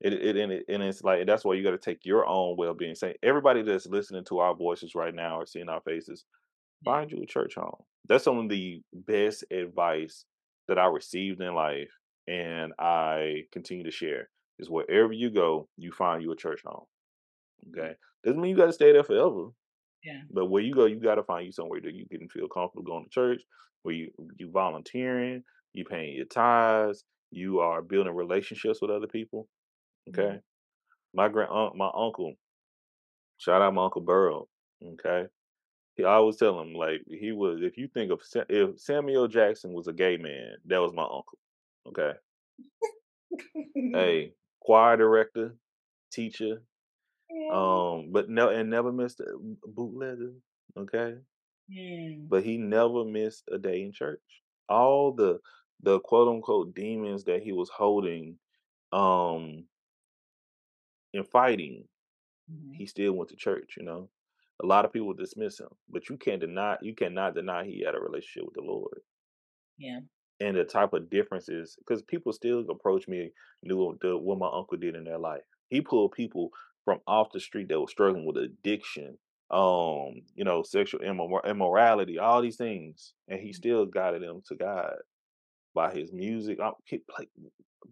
[0.00, 2.56] It, it and it and it's like that's why you got to take your own
[2.56, 2.94] well being.
[2.94, 6.24] Say everybody that's listening to our voices right now or seeing our faces,
[6.84, 7.82] find you a church home.
[8.08, 10.24] That's some of the best advice
[10.68, 11.90] that I received in life,
[12.28, 14.28] and I continue to share.
[14.58, 16.84] Is wherever you go, you find you a church home.
[17.64, 17.78] Mm.
[17.78, 17.94] Okay,
[18.24, 19.50] doesn't mean you got to stay there forever,
[20.02, 20.22] Yeah.
[20.30, 22.84] but where you go, you got to find you somewhere that you can feel comfortable
[22.84, 23.42] going to church,
[23.82, 25.44] where you you volunteering,
[25.74, 29.48] you paying your tithes, you are building relationships with other people.
[30.08, 30.38] Mm.
[30.38, 30.40] Okay.
[31.14, 32.34] My grand my uncle,
[33.38, 34.48] shout out my uncle Burrow.
[34.84, 35.26] Okay.
[35.96, 39.72] He I always tell him like he was if you think of if Samuel Jackson
[39.74, 41.38] was a gay man, that was my uncle.
[41.88, 42.14] Okay.
[43.92, 44.34] Hey,
[44.68, 45.56] choir director,
[46.12, 46.64] teacher,
[47.50, 49.26] um, but no and never missed a
[49.66, 50.34] bootlegger.
[50.76, 51.18] Okay.
[51.68, 52.30] Mm.
[52.30, 54.42] But he never missed a day in church.
[54.68, 55.40] All the
[55.80, 58.38] the quote unquote demons that he was holding
[58.92, 59.68] um
[61.14, 61.88] and fighting
[62.48, 62.78] Mhm.
[62.78, 64.10] he still went to church, you know.
[64.62, 67.96] A lot of people dismiss him, but you can't deny you cannot deny he had
[67.96, 69.02] a relationship with the Lord.
[69.78, 70.00] Yeah.
[70.40, 73.32] And the type of differences because people still approach me
[73.64, 75.42] knew the, what my uncle did in their life.
[75.68, 76.50] He pulled people
[76.84, 79.18] from off the street that were struggling with addiction,
[79.50, 84.54] um, you know, sexual immor- immorality, all these things, and he still guided them to
[84.54, 84.94] God
[85.74, 86.60] by his music.
[86.60, 87.28] I, he played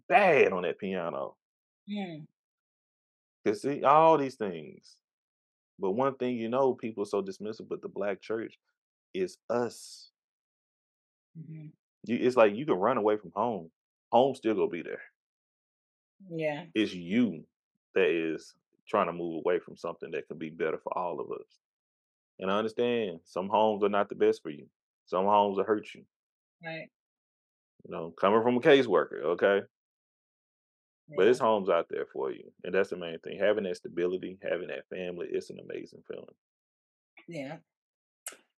[0.09, 1.35] bad on that piano.
[1.89, 2.25] Mm.
[3.45, 4.97] Cause see all these things.
[5.79, 8.57] But one thing you know, people are so dismissive, but the black church
[9.13, 10.11] is us.
[11.37, 11.71] Mhm.
[12.07, 13.69] You, it's like you can run away from home.
[14.11, 15.01] Home still gonna be there.
[16.29, 16.65] Yeah.
[16.73, 17.43] It's you
[17.95, 18.53] that is
[18.87, 21.47] trying to move away from something that could be better for all of us.
[22.39, 24.67] And I understand some homes are not the best for you.
[25.05, 26.03] Some homes will hurt you.
[26.63, 26.89] Right.
[27.85, 29.61] You know, coming from a caseworker, okay?
[31.15, 32.51] But it's homes out there for you.
[32.65, 33.39] And that's the main thing.
[33.39, 36.25] Having that stability, having that family, it's an amazing feeling.
[37.27, 37.57] Yeah.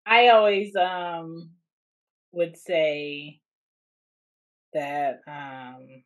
[0.05, 1.51] I always um
[2.31, 3.41] would say
[4.73, 6.03] that um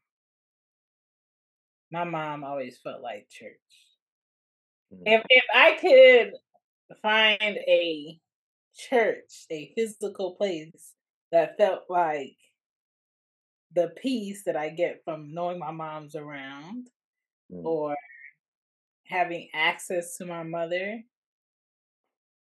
[1.92, 3.60] my mom always felt like church.
[4.92, 5.06] Mhm.
[5.06, 6.34] If if I could
[7.02, 8.20] find a
[8.76, 10.96] church, a physical place
[11.32, 12.38] that felt like
[13.72, 16.90] the peace that I get from knowing my mom's around
[17.50, 17.64] Mm.
[17.64, 17.96] or
[19.06, 21.04] having access to my mother,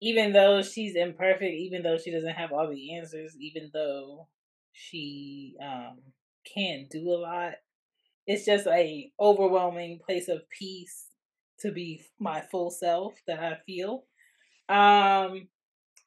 [0.01, 4.29] even though she's imperfect, even though she doesn't have all the answers, even though
[4.73, 5.99] she um,
[6.55, 7.53] can't do a lot,
[8.27, 11.07] it's just a overwhelming place of peace
[11.61, 14.05] to be my full self that I feel.
[14.69, 15.49] Um,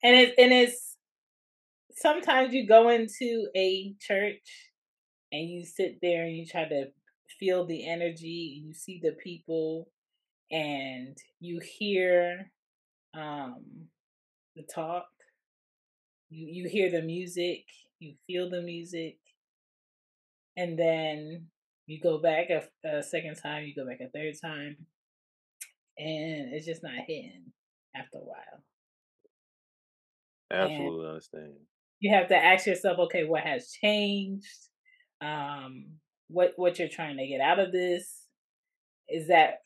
[0.01, 0.97] and it and it's
[1.95, 4.71] sometimes you go into a church
[5.31, 6.85] and you sit there and you try to
[7.39, 9.89] feel the energy and you see the people
[10.51, 12.51] and you hear
[13.13, 13.87] um
[14.55, 15.05] the talk.
[16.29, 17.65] You you hear the music
[18.03, 19.17] you feel the music
[20.57, 21.47] and then
[21.87, 24.75] you go back a, a second time you go back a third time
[25.97, 27.45] and it's just not hitting
[27.95, 28.63] after a while.
[30.49, 31.53] And Absolutely understand.
[31.99, 34.69] you have to ask yourself okay what has changed?
[35.21, 35.85] Um
[36.27, 38.27] what what you're trying to get out of this?
[39.07, 39.59] Is that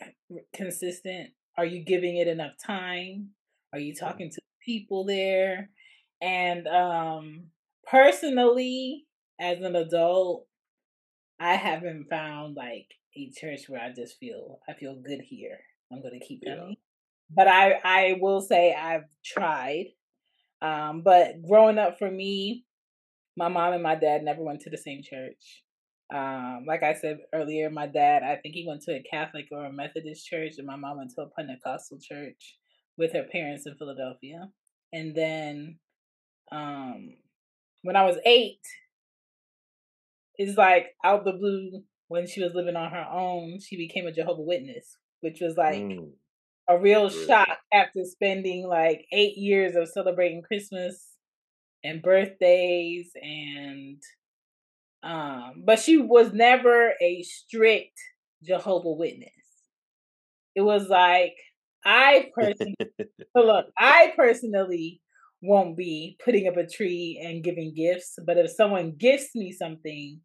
[0.53, 1.29] consistent?
[1.57, 3.29] Are you giving it enough time
[3.73, 5.69] are you talking to people there?
[6.21, 7.47] And um
[7.89, 9.06] personally
[9.39, 10.45] as an adult
[11.39, 15.60] i haven't found like a church where i just feel i feel good here.
[15.91, 16.56] I'm going to keep Yeah.
[16.56, 16.77] coming
[17.30, 19.88] but i i will say i've tried
[20.62, 22.65] Um, but growing up for me,
[23.36, 25.63] my mom and my dad never went to the same church.
[26.13, 29.65] Um, like I said earlier, my dad, I think he went to a Catholic or
[29.65, 32.58] a Methodist church, and my mom went to a Pentecostal church
[32.97, 34.49] with her parents in Philadelphia.
[34.93, 35.79] And then
[36.51, 37.15] um,
[37.83, 38.62] when I was eight,
[40.36, 44.12] it's like out the blue when she was living on her own, she became a
[44.13, 46.12] Jehovah Witness, which was like Mm,
[46.69, 51.15] a real shock after spending like eight years of celebrating Christmas
[51.83, 54.01] and birthdays and
[55.03, 57.99] um but she was never a strict
[58.43, 59.31] Jehovah Witness.
[60.55, 61.36] It was like
[61.86, 62.76] I personally
[63.36, 65.02] look, I personally
[65.42, 70.20] won't be putting up a tree and giving gifts, but if someone gifts me something,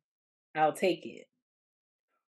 [0.54, 1.26] I'll take it.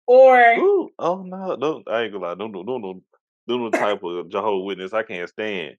[0.07, 2.35] Or Ooh, oh no, no, I ain't gonna lie.
[2.35, 3.01] No, no, no, no,
[3.47, 5.77] no, no type of Jehovah Witness I can't stand.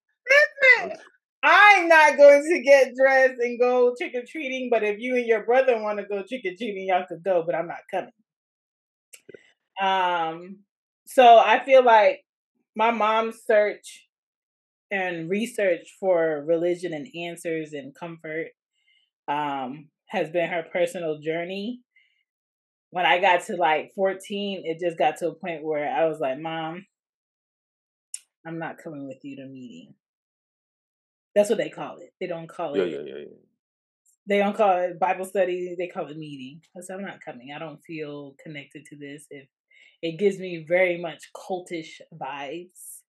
[1.43, 5.27] I'm not going to get dressed and go trick or treating, but if you and
[5.27, 8.11] your brother want to go trick or treating, y'all could go, but I'm not coming.
[9.81, 10.59] Um,
[11.07, 12.26] so I feel like
[12.77, 14.07] my mom's search
[14.91, 18.49] and research for religion and answers and comfort
[19.29, 21.81] um has been her personal journey.
[22.91, 26.21] When I got to like 14, it just got to a point where I was
[26.21, 26.87] like, Mom,
[28.47, 29.95] I'm not coming with you to meeting.
[31.35, 32.11] That's what they call it.
[32.21, 33.37] They don't call Yeah, it yeah, yeah, yeah.
[34.29, 36.61] they don't call it Bible study, they call it meeting.
[36.77, 37.53] I said, I'm not coming.
[37.55, 39.27] I don't feel connected to this.
[39.31, 39.49] If
[40.03, 43.01] it gives me very much cultish vibes.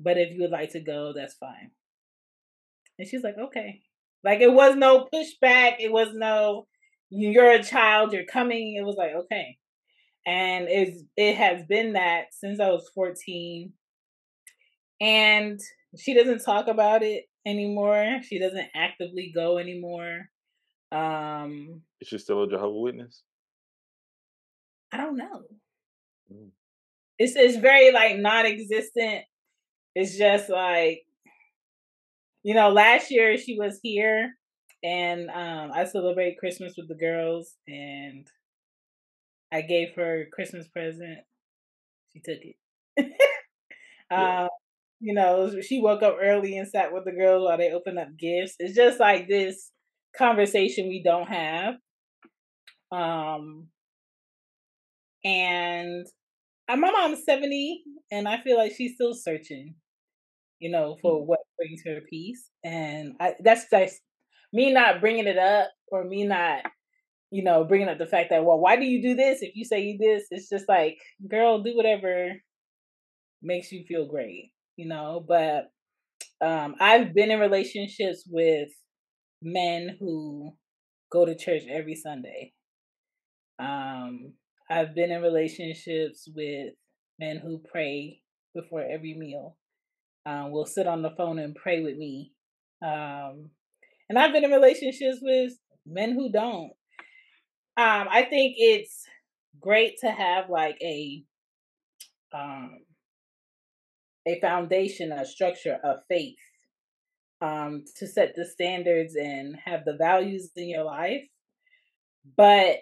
[0.00, 1.70] But if you would like to go, that's fine.
[2.98, 3.80] And she's like, okay.
[4.24, 5.76] Like it was no pushback.
[5.78, 6.66] It was no
[7.10, 8.76] you're a child, you're coming.
[8.78, 9.56] It was like, okay.
[10.26, 13.72] And it's it has been that since I was 14.
[15.00, 15.58] And
[15.98, 18.18] she doesn't talk about it anymore.
[18.22, 20.28] She doesn't actively go anymore.
[20.90, 23.22] Um, Is she still a Jehovah Witness?
[24.92, 25.42] I don't know.
[26.32, 26.50] Mm.
[27.18, 29.24] It's it's very like non-existent.
[29.94, 31.02] It's just like
[32.42, 34.34] you know, last year she was here
[34.82, 38.26] and um I celebrate Christmas with the girls and
[39.52, 41.20] I gave her a Christmas present.
[42.12, 42.56] She took it.
[44.10, 44.42] Yeah.
[44.44, 44.48] um,
[45.00, 48.08] you know, she woke up early and sat with the girls while they opened up
[48.18, 48.54] gifts.
[48.58, 49.70] It's just like this
[50.16, 51.74] conversation we don't have.
[52.90, 53.68] Um
[55.24, 56.06] and
[56.76, 59.74] my mom's 70 and I feel like she's still searching,
[60.60, 61.26] you know, for Mm.
[61.26, 62.50] what brings her peace.
[62.64, 64.00] And I that's just
[64.52, 66.64] me not bringing it up or me not,
[67.30, 69.42] you know, bringing up the fact that, well, why do you do this?
[69.42, 72.32] If you say you this, it's just like, girl, do whatever
[73.42, 75.24] makes you feel great, you know.
[75.26, 75.70] But
[76.40, 78.70] um, I've been in relationships with
[79.42, 80.56] men who
[81.10, 82.54] go to church every Sunday.
[83.58, 84.34] Um,
[84.70, 86.74] I've been in relationships with
[87.18, 88.20] men who pray
[88.54, 89.56] before every meal.
[90.26, 92.32] Um, will sit on the phone and pray with me.
[92.82, 93.50] Um,
[94.08, 95.52] and I've been in relationships with
[95.86, 96.72] men who don't.
[97.76, 99.04] Um, I think it's
[99.60, 101.22] great to have like a
[102.34, 102.80] um,
[104.26, 106.36] a foundation, a structure of faith
[107.40, 111.22] um, to set the standards and have the values in your life.
[112.36, 112.78] But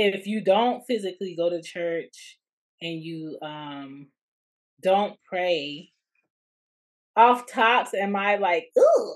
[0.00, 2.38] if you don't physically go to church
[2.80, 4.08] and you um,
[4.82, 5.90] don't pray,
[7.16, 9.14] off tops, am I like, ooh,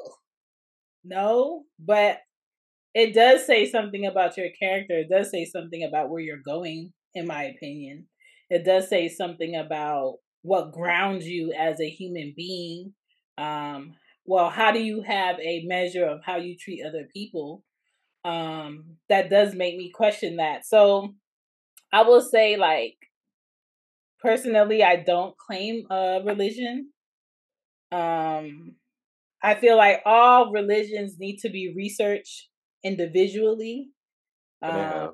[1.04, 1.62] no?
[1.78, 2.18] But
[2.94, 4.98] it does say something about your character.
[4.98, 8.06] It does say something about where you're going, in my opinion.
[8.50, 12.92] It does say something about what grounds you as a human being.
[13.38, 13.94] Um,
[14.26, 17.62] well, how do you have a measure of how you treat other people?
[18.24, 20.66] Um, that does make me question that.
[20.66, 21.14] So
[21.92, 22.96] I will say, like,
[24.20, 26.90] personally, I don't claim a religion.
[27.92, 28.76] Um,
[29.42, 32.48] I feel like all religions need to be researched
[32.82, 33.90] individually
[34.62, 35.10] um, man.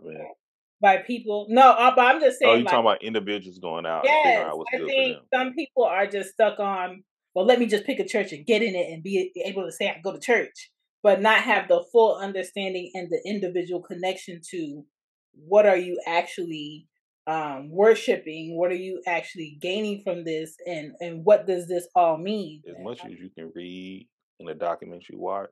[0.80, 1.46] by people.
[1.48, 2.48] No, uh, but I'm just saying.
[2.48, 5.18] Oh, saying, you like, talking about individuals going out and yes, out what's I think
[5.34, 7.02] some people are just stuck on,
[7.34, 9.72] well, let me just pick a church and get in it and be able to
[9.72, 10.70] say I go to church,
[11.03, 14.84] but not have the full understanding and the individual connection to
[15.32, 16.86] what are you actually
[17.26, 22.16] um worshiping what are you actually gaining from this and and what does this all
[22.16, 25.51] mean As much as you can read in a document you watch,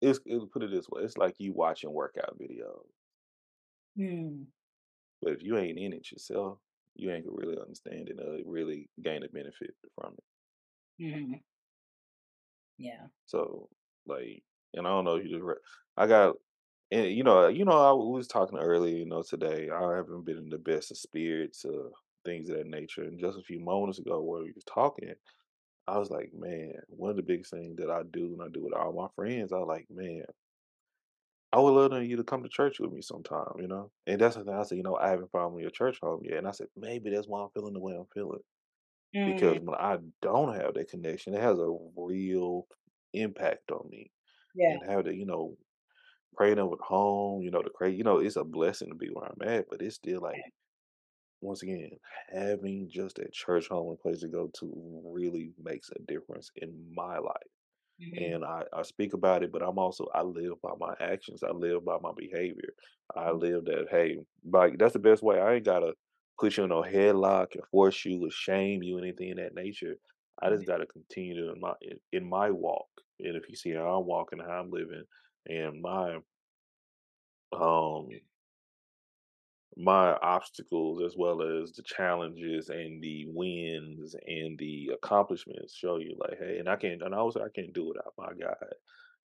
[0.00, 2.86] it's it'll put it this way: it's like you watching workout videos.
[3.96, 4.44] Hmm.
[5.22, 6.58] But if you ain't in it yourself,
[6.94, 10.24] you ain't gonna really understand it or really gain a benefit from it.
[10.98, 11.44] Mhm.
[12.78, 13.06] Yeah.
[13.26, 13.68] So
[14.06, 14.42] like,
[14.74, 15.58] and I don't know you just read.
[15.96, 16.36] I got,
[16.90, 18.96] and you know, you know, I was talking earlier.
[18.96, 21.90] You know, today I haven't been in the best of spirits, uh,
[22.24, 23.04] things of that nature.
[23.04, 25.14] And just a few moments ago, where we were talking,
[25.88, 28.62] I was like, man, one of the biggest things that I do when I do
[28.64, 30.24] with all my friends, I like, man,
[31.52, 33.90] I would love you to come to church with me sometime, you know?
[34.06, 36.22] And that's the thing I said, you know, I haven't found me a church home
[36.24, 36.38] yet.
[36.38, 38.40] And I said, maybe that's why I'm feeling the way I'm feeling.
[39.24, 39.64] Because Mhm.
[39.64, 42.66] when I don't have that connection, it has a real
[43.12, 44.12] impact on me.
[44.54, 44.78] Yeah.
[44.78, 45.58] And have to, you know,
[46.36, 49.08] praying over at home, you know, the crazy, you know, it's a blessing to be
[49.08, 50.46] where I'm at, but it's still like,
[51.40, 51.90] once again,
[52.32, 56.90] having just a church home and place to go to really makes a difference in
[56.94, 57.42] my life.
[57.98, 58.34] Mhm.
[58.34, 61.42] And I, I speak about it, but I'm also I live by my actions.
[61.42, 62.74] I live by my behavior.
[63.16, 63.40] I Mm.
[63.40, 65.40] live that hey, like that's the best way.
[65.40, 65.94] I ain't gotta
[66.38, 69.96] put you in a headlock and force you or shame you, anything in that nature.
[70.42, 71.74] I just gotta continue to in my
[72.12, 72.88] in, my walk.
[73.20, 75.04] And if you see how I'm walking, how I'm living,
[75.46, 76.18] and my
[77.52, 78.08] um
[79.76, 86.16] my obstacles as well as the challenges and the wins and the accomplishments show you
[86.18, 88.74] like, hey, and I can't and I also I can't do it without my God.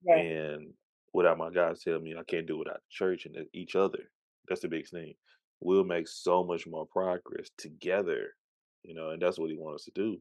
[0.05, 0.25] Right.
[0.25, 0.73] And
[1.13, 4.11] without my God telling me I can't do it without the church and each other.
[4.47, 5.15] That's the biggest thing.
[5.61, 8.35] We'll make so much more progress together,
[8.83, 10.17] you know, and that's what he wants us to do.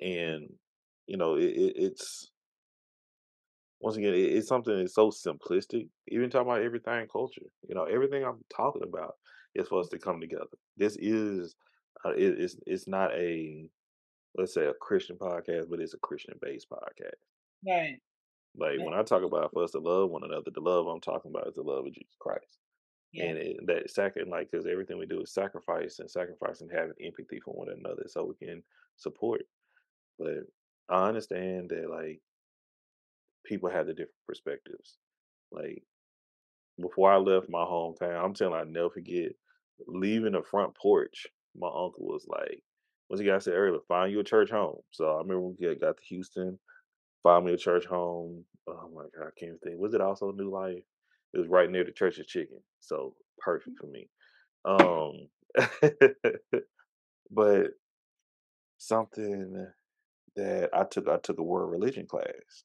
[0.00, 0.52] And,
[1.06, 2.30] you know, it, it, it's
[3.80, 5.88] once again, it, it's something that's so simplistic.
[6.08, 9.14] Even talking about Everythang Culture, you know, everything I'm talking about
[9.54, 10.46] is for us to come together.
[10.76, 11.54] This is,
[12.04, 13.68] uh, it, it's it's not a
[14.36, 17.18] let's say a Christian podcast, but it's a Christian based podcast.
[17.66, 17.98] Right.
[18.56, 18.84] Like Yeah.
[18.84, 21.48] when I talk about for us to love one another, the love I'm talking about
[21.48, 22.59] is the love of Jesus Christ.
[23.12, 23.24] Yeah.
[23.24, 26.94] And it, that second, like, because everything we do is sacrifice and sacrifice and having
[27.00, 28.62] empathy for one another so we can
[28.96, 29.42] support.
[30.18, 30.46] But
[30.88, 32.22] I understand that, like,
[33.44, 34.96] people have the different perspectives.
[35.50, 35.82] Like,
[36.80, 39.32] before I left my hometown, I'm telling I never forget
[39.86, 41.26] leaving the front porch.
[41.56, 42.62] My uncle was like,
[43.08, 44.80] once again, I said earlier, find you a church home.
[44.92, 46.58] So I remember when we got got to Houston,
[47.22, 48.44] Find me a church home.
[48.68, 49.80] Oh my god, I can't think.
[49.80, 50.84] Was it also New Life?
[51.34, 54.08] It was right near the Church's Chicken, so perfect for me.
[54.64, 55.28] Um,
[57.30, 57.72] but
[58.78, 59.66] something
[60.36, 62.64] that I took, I took a word religion class.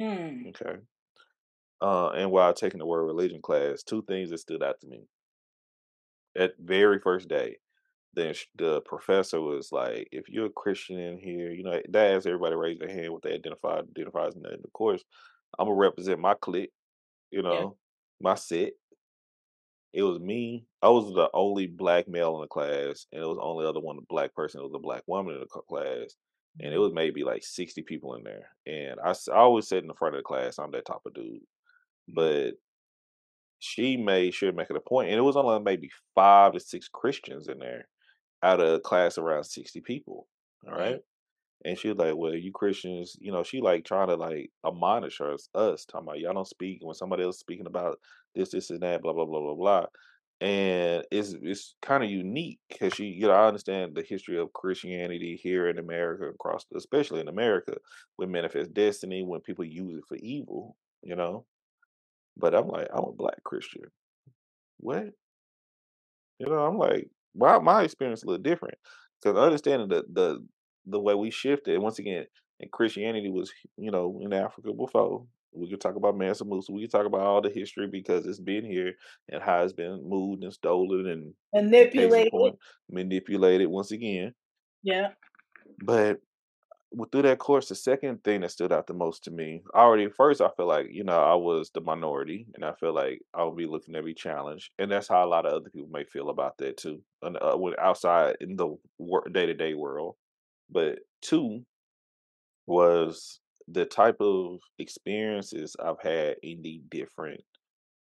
[0.00, 0.48] Mm.
[0.48, 0.80] Okay,
[1.80, 5.06] uh, and while taking the word religion class, two things that stood out to me.
[6.36, 7.58] At very first day,
[8.14, 12.26] then the professor was like, "If you're a Christian in here, you know, they asked
[12.26, 15.04] everybody to raise their hand what they identify identifies in the, in the course.
[15.58, 16.72] I'm gonna represent my clique,
[17.32, 17.78] you know,
[18.24, 18.72] my set.
[19.92, 20.66] It was me.
[20.82, 23.80] I was the only black male in the class, and it was the only other
[23.80, 24.60] one black person.
[24.60, 26.16] It was a black woman in the class,
[26.60, 26.80] and it Mhm.
[26.80, 28.56] was maybe like 60 people in there.
[28.66, 30.58] And I always sit in the front of the class.
[30.58, 31.46] I'm that type of dude.
[32.08, 32.58] But
[33.60, 36.60] she made sure to make it a point, and it was only maybe five to
[36.60, 37.88] six Christians in there
[38.42, 40.28] out of a class around 60 people.
[40.66, 41.00] All right.
[41.64, 45.20] And she was like, "Well, you Christians, you know, she like trying to like admonish
[45.20, 47.98] us, us talking about y'all don't speak when somebody else speaking about
[48.34, 49.86] this, this, and that, blah, blah, blah, blah, blah."
[50.40, 54.52] And it's it's kind of unique because she, you know, I understand the history of
[54.52, 57.76] Christianity here in America, across, especially in America,
[58.18, 61.46] with manifest destiny when people use it for evil, you know.
[62.36, 63.82] But I'm like, I'm a black Christian.
[64.78, 65.14] What?
[66.38, 68.78] You know, I'm like, my my experience a little different
[69.22, 70.44] because understanding the the
[70.86, 71.78] the way we shifted.
[71.80, 72.26] Once again,
[72.60, 75.26] and Christianity was, you know, in Africa before.
[75.52, 76.72] We could talk about Mansa Musa.
[76.72, 78.94] We could talk about all the history because it's been here
[79.28, 82.32] and how it's been moved and stolen and Manipulated.
[82.32, 82.58] point,
[82.90, 84.34] manipulated once again.
[84.82, 85.12] Yeah.
[85.82, 86.20] But
[87.10, 90.40] through that course, the second thing that stood out the most to me, already first,
[90.40, 93.56] I feel like you know I was the minority, and I feel like I would
[93.56, 96.30] be looking to be challenged, and that's how a lot of other people may feel
[96.30, 98.76] about that too, and uh, when outside in the
[99.32, 100.16] day to day world.
[100.70, 101.64] But two
[102.66, 107.42] was the type of experiences I've had in the different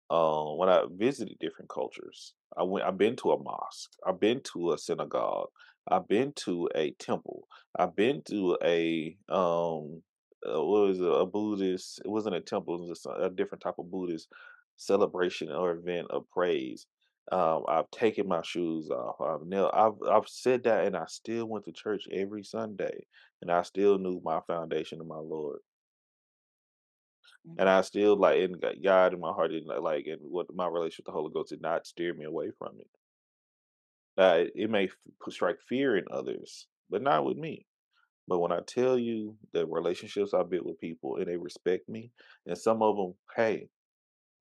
[0.09, 2.85] um, when I visited different cultures, I went.
[2.85, 3.91] I've been to a mosque.
[4.07, 5.49] I've been to a synagogue.
[5.89, 7.47] I've been to a temple.
[7.77, 10.03] I've been to a um,
[10.47, 12.01] uh, what was it, a Buddhist?
[12.05, 12.75] It wasn't a temple.
[12.75, 14.27] It was just a, a different type of Buddhist
[14.77, 16.87] celebration or event of praise.
[17.31, 19.19] Um, I've taken my shoes off.
[19.21, 19.73] I've knelt.
[19.73, 23.07] I've I've said that, and I still went to church every Sunday,
[23.41, 25.59] and I still knew my foundation of my Lord.
[27.57, 27.69] And Mhm.
[27.69, 30.67] I still like and got God in my heart did not like and what my
[30.67, 32.89] relationship with the Holy Ghost did not steer me away from it.
[34.17, 34.95] Uh, it, it may f-
[35.29, 37.65] strike fear in others, but not with me.
[38.27, 42.11] But when I tell you the relationships I built with people and they respect me,
[42.45, 43.69] and some of them, hey,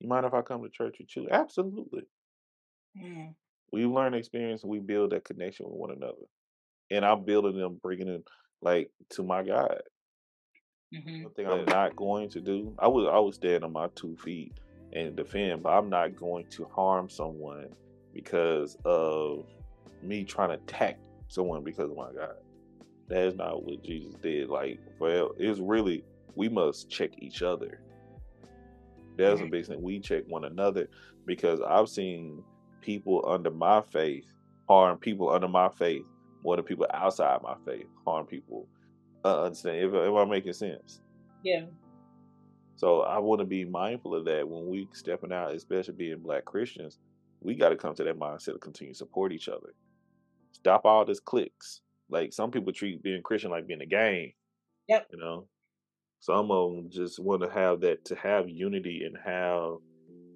[0.01, 1.28] you mind if I come to church with you?
[1.30, 2.05] Absolutely.
[2.97, 3.34] Mm.
[3.72, 6.26] We learn experience and we build that connection with one another.
[6.90, 8.24] And I'm building them, bringing them
[8.62, 9.80] like to my God.
[10.92, 13.88] hmm One thing I'm not going to do, I would I would stand on my
[13.95, 14.53] two feet
[14.92, 17.68] and defend, but I'm not going to harm someone
[18.12, 19.45] because of
[20.03, 22.34] me trying to attack someone because of my God.
[23.09, 24.49] That is not what Jesus did.
[24.49, 26.05] Like, well, it's really
[26.36, 27.80] we must check each other.
[29.16, 29.51] That's a Mhm.
[29.51, 29.82] big thing.
[29.82, 30.88] We check one another
[31.26, 32.42] because I've seen
[32.85, 34.26] people under my faith
[34.68, 36.05] harm people under my faith
[36.45, 38.66] more than people outside my faith harm people.
[39.24, 39.78] Uh, understand?
[39.78, 41.01] If, if I'm making sense.
[41.43, 41.64] Yeah.
[42.76, 46.45] So I want to be mindful of that when we stepping out, especially being black
[46.45, 46.99] Christians.
[47.41, 49.74] We got to come to that mindset of continue to support each other.
[50.53, 51.80] Stop all this clicks.
[52.11, 54.32] Like some people treat being Christian like being a gang.
[54.89, 55.09] Yep.
[55.12, 55.47] You know,
[56.20, 59.76] some of them just want to have that to have unity and have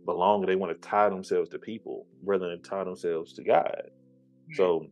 [0.08, 0.46] belonging.
[0.46, 3.82] They want to tie themselves to people rather than tie themselves to God.
[4.54, 4.86] So,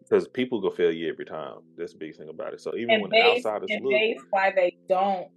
[0.00, 1.60] because people go fail you every time.
[1.78, 2.60] That's the big thing about it.
[2.60, 5.28] So even and when the base, outsiders and look, base why they don't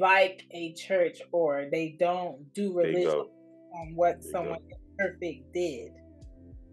[0.00, 3.26] like a church or they don't do religion
[3.72, 4.32] on what bingo.
[4.32, 4.58] someone
[4.98, 5.92] perfect did.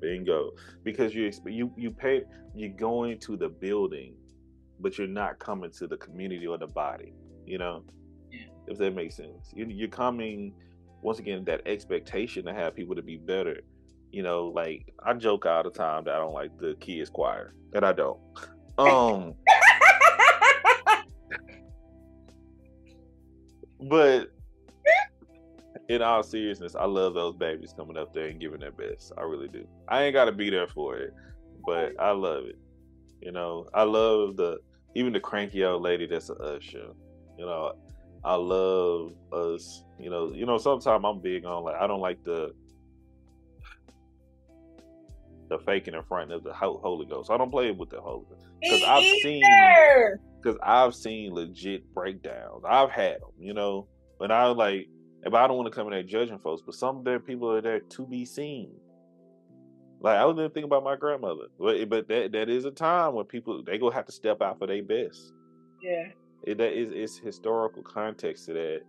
[0.01, 0.49] Bingo.
[0.83, 2.23] Because you you you pay
[2.55, 4.15] you're going to the building,
[4.79, 7.13] but you're not coming to the community or the body.
[7.45, 7.83] You know,
[8.39, 8.73] Yeah.
[8.73, 9.51] if that makes sense.
[9.53, 10.53] You, you're coming
[11.01, 13.61] once again that expectation to have people to be better.
[14.11, 17.53] You know, like I joke all the time that I don't like the kids choir,
[17.73, 18.19] and I don't.
[18.77, 19.35] Um,
[23.89, 24.29] but
[25.87, 29.13] in all seriousness, I love those babies coming up there and giving their best.
[29.17, 29.65] I really do.
[29.87, 31.13] I ain't got to be there for it,
[31.65, 32.57] but I love it.
[33.21, 34.57] You know, I love the
[34.95, 36.89] even the cranky old lady that's a usher.
[37.37, 37.73] You know,
[38.25, 39.83] I love us.
[39.99, 40.57] You know, you know.
[40.57, 42.53] Sometimes I'm big on like I don't like the
[45.49, 47.29] the faking in front of the Holy Ghost.
[47.29, 49.43] I don't play with the Holy Ghost because I've seen
[50.41, 52.63] because I've seen legit breakdowns.
[52.67, 53.87] I've had them, you know.
[54.17, 54.87] But I like,
[55.23, 57.51] if I don't want to come in there judging folks, but some of their people
[57.51, 58.71] are there to be seen.
[60.01, 63.13] Like I was even thinking about my grandmother, but but that that is a time
[63.13, 65.33] when people they gonna have to step out for their best.
[65.81, 66.07] Yeah.
[66.45, 68.81] It that is it's historical context to that.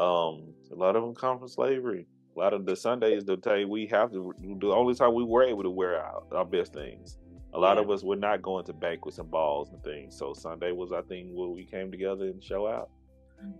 [0.00, 2.06] Um, a lot of them come from slavery.
[2.36, 4.32] A lot of the Sundays they'll tell you we have to.
[4.60, 7.18] The only time we were able to wear our, our best things.
[7.52, 7.82] A lot Yeah.
[7.84, 10.16] of us were not going to banquets and balls and things.
[10.18, 12.90] So Sunday was, I think, where we came together and show out.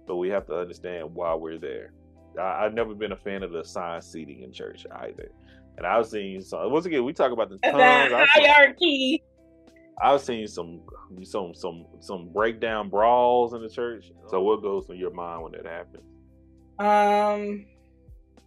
[0.07, 1.93] But we have to understand why we're there.
[2.41, 5.31] I, I've never been a fan of the assigned seating in church either.
[5.77, 6.73] And I've seen some.
[6.73, 8.11] Once again, we talk about the tons.
[8.11, 9.23] The hierarchy.
[10.03, 10.81] I've seen some
[11.23, 14.13] some some some breakdown brawls in the church.
[14.29, 16.05] So what goes through your mind when that happens?
[16.79, 17.67] Um.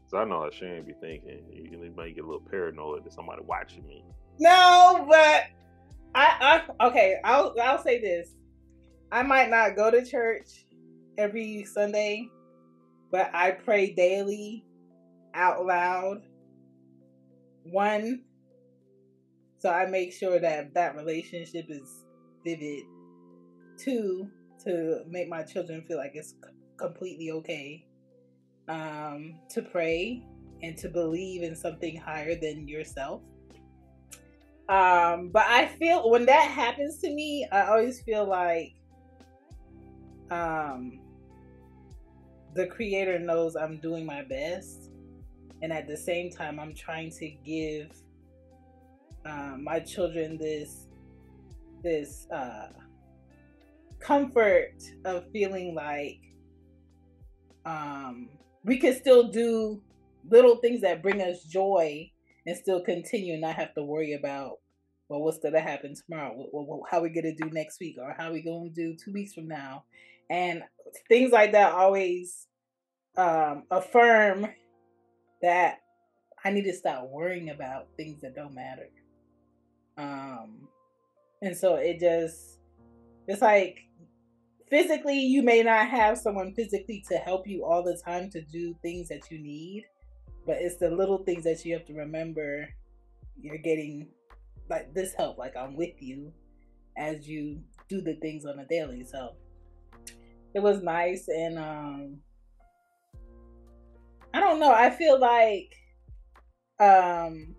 [0.08, 1.44] So I know how Shane be thinking.
[1.52, 4.04] You might get a little paranoid that somebody watching me.
[4.40, 5.46] No, but
[6.16, 7.18] I, I okay.
[7.24, 8.30] I'll I'll say this.
[9.12, 10.66] I might not go to church
[11.18, 12.30] every Sunday,
[13.12, 14.66] but I pray daily,
[15.34, 16.24] out loud.
[17.64, 18.24] One,
[19.60, 22.04] so I make sure that that relationship is
[22.44, 22.84] vivid.
[23.78, 24.30] Two,
[24.64, 26.36] to make my children feel like it's
[26.78, 27.86] completely okay.
[28.68, 30.24] Um, to pray
[30.62, 33.22] and to believe in something higher than yourself.
[34.68, 38.74] Um, but I feel when that happens to me, I always feel like
[40.30, 41.00] um
[42.54, 44.92] the creator knows I'm doing my best
[45.62, 47.92] and at the same time I'm trying to give
[49.28, 50.86] um, my children this
[51.84, 52.70] this uh
[54.00, 54.76] comfort
[55.06, 56.20] of feeling like
[57.66, 58.30] um
[58.64, 59.82] we can still do
[60.30, 62.10] little things that bring us joy
[62.46, 64.60] and still continue and not have to worry about
[65.10, 66.34] well what's going to happen tomorrow?
[66.52, 67.96] What, how we going to do next week?
[67.98, 69.84] Or how we going to do two weeks from now?
[70.30, 70.64] And
[71.08, 72.48] things like that always
[73.18, 74.48] um, affirm
[75.42, 75.80] that
[76.44, 78.90] i need to stop worrying about things that don't matter
[79.98, 80.68] um,
[81.42, 82.60] and so it just
[83.28, 83.80] it's like
[84.70, 88.76] physically you may not have someone physically to help you all the time to do
[88.82, 89.86] things that you need
[90.46, 92.68] but it's the little things that you have to remember
[93.40, 94.08] you're getting
[94.70, 96.32] like this help like i'm with you
[96.98, 99.04] as you do the things on a daily.
[99.04, 99.36] So
[100.54, 102.18] it was nice and um
[104.34, 105.76] i don't know i feel like
[106.80, 107.54] um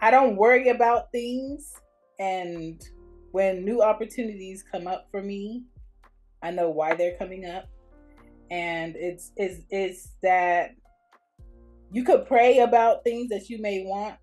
[0.00, 1.74] i don't worry about things
[2.18, 2.82] and
[3.32, 5.64] when new opportunities come up for me,
[6.42, 7.66] I know why they're coming up.
[8.50, 10.70] And it's it's it's that
[11.92, 14.18] you could pray about things that you may want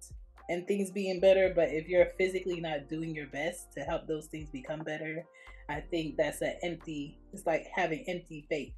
[0.49, 4.27] and things being better, but if you're physically not doing your best to help those
[4.27, 5.23] things become better,
[5.69, 8.73] I think that's an empty it's like having empty faith.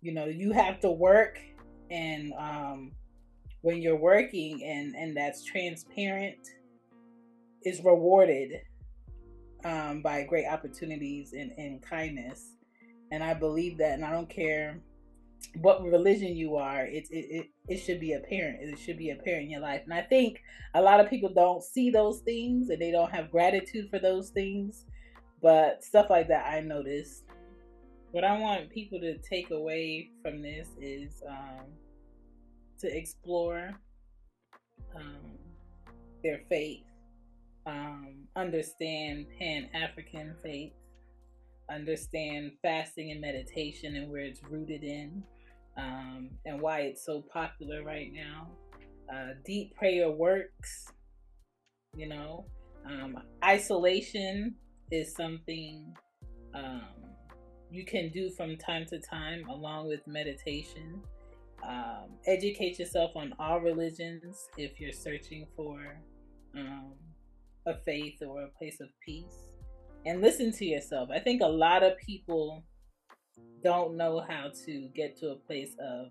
[0.00, 1.38] You know, you have to work
[1.90, 2.92] and um
[3.64, 6.36] when you're working and and that's transparent
[7.64, 8.60] is rewarded
[9.64, 12.56] um, by great opportunities and, and kindness.
[13.10, 14.80] And I believe that, and I don't care
[15.62, 18.58] what religion you are, it, it, it, it should be apparent.
[18.60, 19.80] It should be apparent in your life.
[19.84, 20.42] And I think
[20.74, 24.28] a lot of people don't see those things and they don't have gratitude for those
[24.28, 24.84] things.
[25.40, 27.24] But stuff like that, I noticed.
[28.10, 31.64] What I want people to take away from this is um,
[32.84, 33.70] to explore
[34.94, 35.38] um,
[36.22, 36.84] their faith
[37.66, 40.72] um, understand Pan African faith,
[41.70, 45.22] understand fasting and meditation and where it's rooted in,
[45.76, 48.48] um, and why it's so popular right now.
[49.12, 50.86] Uh, deep prayer works,
[51.96, 52.44] you know.
[52.86, 54.54] Um, isolation
[54.90, 55.94] is something
[56.54, 56.82] um,
[57.70, 61.00] you can do from time to time along with meditation.
[61.66, 65.80] Um, educate yourself on all religions if you're searching for
[66.54, 66.92] um,
[67.66, 69.48] a faith or a place of peace
[70.04, 71.08] and listen to yourself.
[71.10, 72.64] I think a lot of people
[73.62, 76.08] don't know how to get to a place of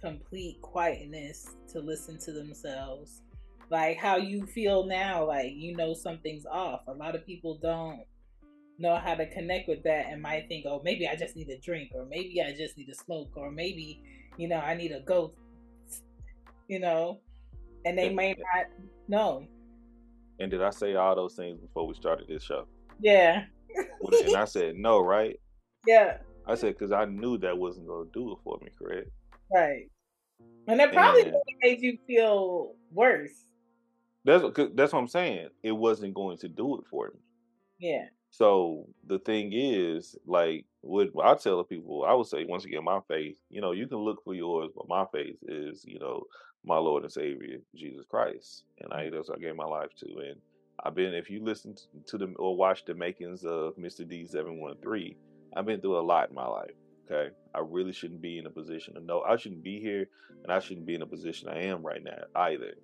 [0.00, 3.22] complete quietness to listen to themselves.
[3.70, 6.82] Like how you feel now, like you know something's off.
[6.86, 8.00] A lot of people don't
[8.78, 11.58] know how to connect with that and might think, oh, maybe I just need a
[11.58, 14.00] drink, or maybe I just need to smoke, or maybe,
[14.38, 15.32] you know, I need a go,
[16.68, 17.20] you know,
[17.84, 18.66] and they may not
[19.08, 19.44] know.
[20.40, 22.66] And did I say all those things before we started this show?
[23.00, 23.44] Yeah.
[23.76, 25.38] and I said no, right?
[25.86, 26.18] Yeah.
[26.46, 29.08] I said because I knew that wasn't going to do it for me, correct?
[29.54, 29.88] Right.
[30.66, 33.32] And that probably And- made you feel worse.
[34.24, 35.48] That's what- that's what I'm saying.
[35.62, 37.20] It wasn't going to do it for me.
[37.78, 38.06] Yeah.
[38.30, 42.84] So the thing is, like, what I tell the people, I would say once again,
[42.84, 43.36] my faith.
[43.50, 46.24] You know, you can look for yours, but my faith is, you know,
[46.64, 49.14] my Lord and Savior Jesus Christ, and I mm-hmm.
[49.14, 50.06] that's what I gave my life to.
[50.06, 50.36] And
[50.84, 51.76] I've been, if you listen
[52.06, 54.08] to the or watch the makings of Mr.
[54.08, 55.16] D seven one three,
[55.56, 56.72] I've been through a lot in my life.
[57.10, 59.22] Okay, I really shouldn't be in a position to know.
[59.22, 60.08] I shouldn't be here,
[60.42, 62.74] and I shouldn't be in a position I am right now either.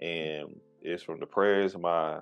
[0.00, 0.06] Mm-hmm.
[0.06, 2.20] And it's from the prayers of my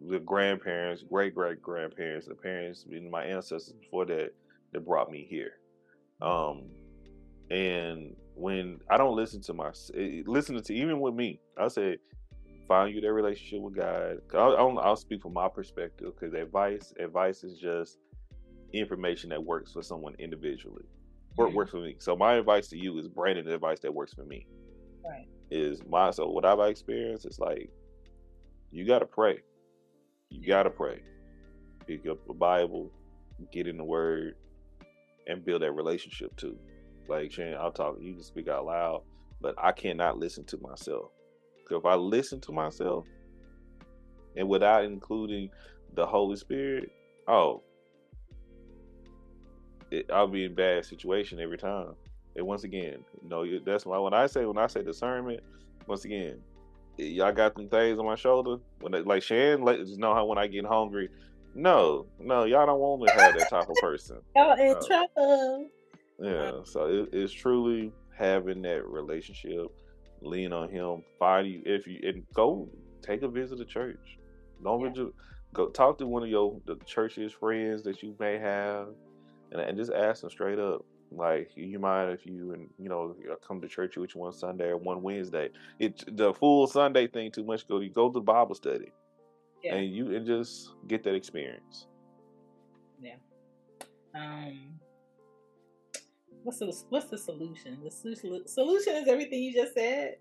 [0.00, 4.30] the grandparents, great great grandparents, the parents, and my ancestors before that
[4.72, 5.52] that brought me here.
[6.22, 6.70] Um,
[7.50, 11.98] and when I don't listen to my eh, listening to even with me, I say
[12.68, 14.18] find you that relationship with God.
[14.34, 17.98] I'll, I'll, I'll speak from my perspective because advice advice is just
[18.72, 20.84] information that works for someone individually.
[21.36, 21.54] Work Mhm.
[21.54, 21.96] works for me.
[21.98, 24.46] So my advice to you is branded advice that works for me.
[25.04, 25.26] Right.
[25.50, 27.70] Is my so what I've experienced is like
[28.70, 29.42] you gotta pray.
[30.30, 31.02] You gotta pray.
[31.86, 32.90] Pick up the Bible,
[33.52, 34.36] get in the Word,
[35.26, 36.56] and build that relationship too.
[37.08, 37.96] Like Shane, I'll talk.
[38.00, 39.02] You can speak out loud,
[39.40, 41.10] but I cannot listen to myself.
[41.70, 43.06] if I listen to myself,
[44.36, 45.50] and without including
[45.94, 46.90] the Holy Spirit,
[47.26, 47.62] oh,
[49.90, 51.94] it, I'll be in bad situation every time.
[52.36, 55.40] And once again, you know, that's why when I say when I say discernment,
[55.86, 56.40] once again,
[57.02, 58.56] y'all got them things on my shoulder.
[58.80, 61.08] When they, like Chan, let just know how when I get hungry.
[61.54, 64.20] No, no, y'all don't want me to have that type of person.
[64.36, 64.86] Y'all in Oh.
[64.86, 65.66] trouble.
[66.22, 69.66] Yeah, so it, it's truly having that relationship,
[70.20, 72.68] lean on Him, find you if you and go
[73.02, 74.18] take a visit to church.
[74.62, 75.04] Don't Yeah.
[75.54, 78.88] go talk to one of your the church's friends that you may have,
[79.50, 80.84] and, and just ask them straight up.
[81.12, 84.32] Like you mind if you and you know uh, come to church with you one
[84.32, 85.48] Sunday or one Wednesday?
[85.78, 87.66] It the full Sunday thing too much.
[87.66, 88.92] Go you go to Bible study,
[89.62, 89.74] Yeah.
[89.74, 91.88] and you and just get that experience.
[93.00, 93.16] Yeah.
[94.14, 94.78] Um,
[96.44, 97.78] what's the what's the solution?
[97.82, 100.16] The solu- solution is everything you just said.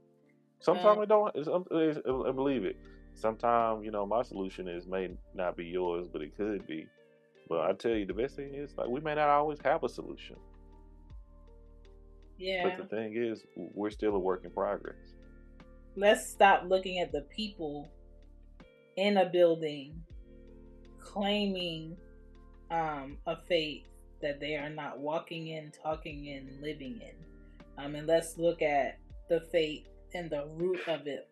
[0.61, 1.35] Sometimes Uh, I don't.
[1.35, 2.77] It's, um, it's, I believe it.
[3.13, 6.87] Sometimes you know my solution is may not be yours, but it could be.
[7.47, 9.89] But I tell you, the best thing is like we may not always have a
[9.89, 10.35] solution.
[12.39, 12.69] Yeah.
[12.69, 14.95] But the thing is, we're still a work in progress.
[15.95, 17.91] Let's stop looking at the people
[18.95, 20.01] in a building
[20.99, 21.97] claiming
[22.71, 23.83] um, a faith
[24.21, 27.83] that they are not walking in, talking in, living in.
[27.83, 31.27] Um, and let's look at the faith and the root of it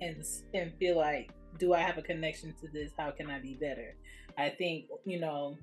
[0.00, 2.92] and, and feel like do I have a connection to this?
[2.98, 3.94] How can I be better?
[4.36, 5.56] I think, you know,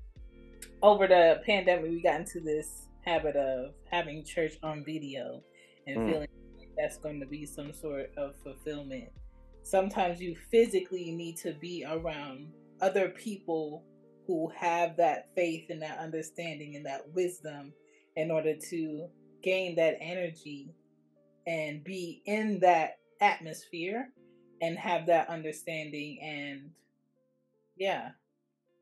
[0.81, 5.43] over the pandemic, we got into this habit of having church on video
[5.87, 6.05] and Mm.
[6.05, 6.27] feeling
[6.57, 9.09] like that's going to be some sort of fulfillment.
[9.63, 12.51] Sometimes you physically need to be around
[12.81, 13.83] other people
[14.27, 17.73] who have that faith and that understanding and that wisdom
[18.15, 19.07] in order to
[19.43, 20.73] gain that energy
[21.47, 24.09] and be in that atmosphere
[24.61, 26.71] and have that understanding and
[27.77, 28.09] yeah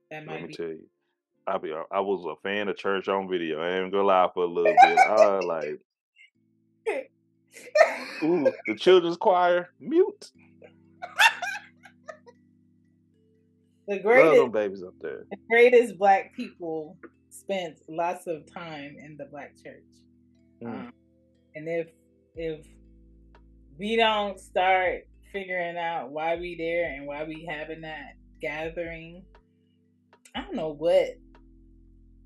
[0.09, 0.87] that Let me be tell you,
[1.45, 3.61] I be I was a fan of church on video.
[3.61, 4.97] I ain't gonna lie for a little bit.
[4.97, 5.79] I like,
[8.23, 10.31] ooh, the children's choir mute.
[13.87, 15.25] the Love greatest them babies up there.
[15.29, 16.97] the greatest black people
[17.29, 19.83] spent lots of time in the black church
[20.61, 20.67] Mm.
[20.87, 20.93] um,
[21.55, 21.87] and if
[22.35, 22.65] if
[23.77, 29.23] we don't start figuring out why we there and why we having that gathering
[30.35, 31.17] i don't know what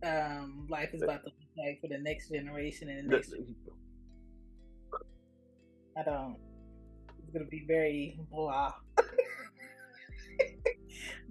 [0.04, 3.34] um life is about to look like for the next generation and the next
[5.98, 6.38] i don't
[7.20, 8.72] it's gonna be very blah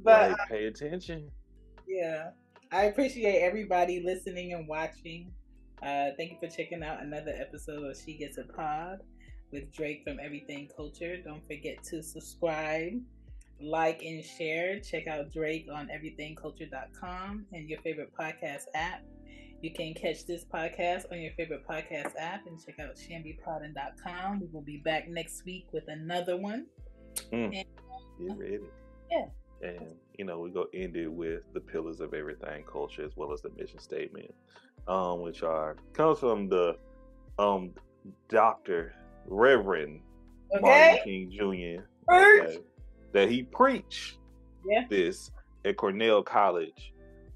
[0.03, 1.31] but like, pay attention.
[1.87, 2.31] Yeah.
[2.73, 5.33] I appreciate everybody listening and watching.
[5.83, 9.01] Uh, thank you for checking out another episode of She Gets a Pod
[9.53, 11.17] with Drake from Everythang Culture.
[11.23, 12.95] Don't forget to subscribe,
[13.61, 14.81] like, and share.
[14.81, 19.03] Check out Drake on everythangculture.com and your favorite podcast app.
[19.63, 24.41] You can catch this podcast on your favorite podcast app and check out chanbepoddin.com.
[24.41, 26.67] We will be back next week with another one.
[27.33, 27.57] Mm.
[27.57, 28.59] And- Get ready.
[29.11, 29.27] Yeah.
[29.63, 29.87] And
[30.19, 33.41] you know, we go end it with the pillars of Everythang Culture as well as
[33.43, 34.33] the mission statement.
[34.89, 36.77] Um, which are comes from the
[37.39, 37.73] um
[38.29, 38.95] Doctor
[39.27, 40.01] Reverend
[40.61, 41.83] Martin King Jr.
[42.07, 42.43] Preach.
[42.45, 42.59] okay,
[43.13, 44.19] that he preached
[44.65, 44.85] Yeah.
[44.89, 45.31] this
[45.65, 46.93] at Cornell College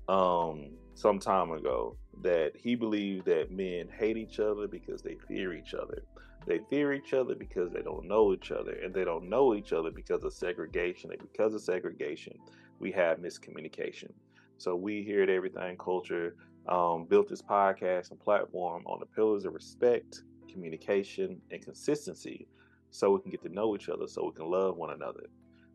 [0.09, 5.55] um some time ago that he believed that men hate each other because they fear
[5.55, 6.03] each other.
[6.47, 9.73] They fear each other because they don't know each other, and they don't know each
[9.73, 11.11] other because of segregation.
[11.13, 12.39] And because of segregation,
[12.79, 14.11] we have miscommunication.
[14.59, 16.35] So we here at Everythang Culture
[16.69, 22.47] um, built this podcast and platform on the pillars of respect, communication, and consistency,
[22.91, 25.25] so we can get to know each other, so we can love one another.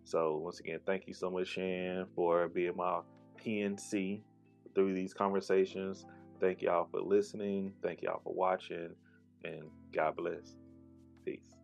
[0.06, 3.02] So once again, thank you so much, Chan, for being my
[3.44, 4.22] PNC
[4.76, 6.06] through these conversations.
[6.40, 7.74] Thank y'all for listening.
[7.84, 8.92] Thank y'all for watching.
[9.44, 10.56] And God bless.
[11.26, 11.55] Peace.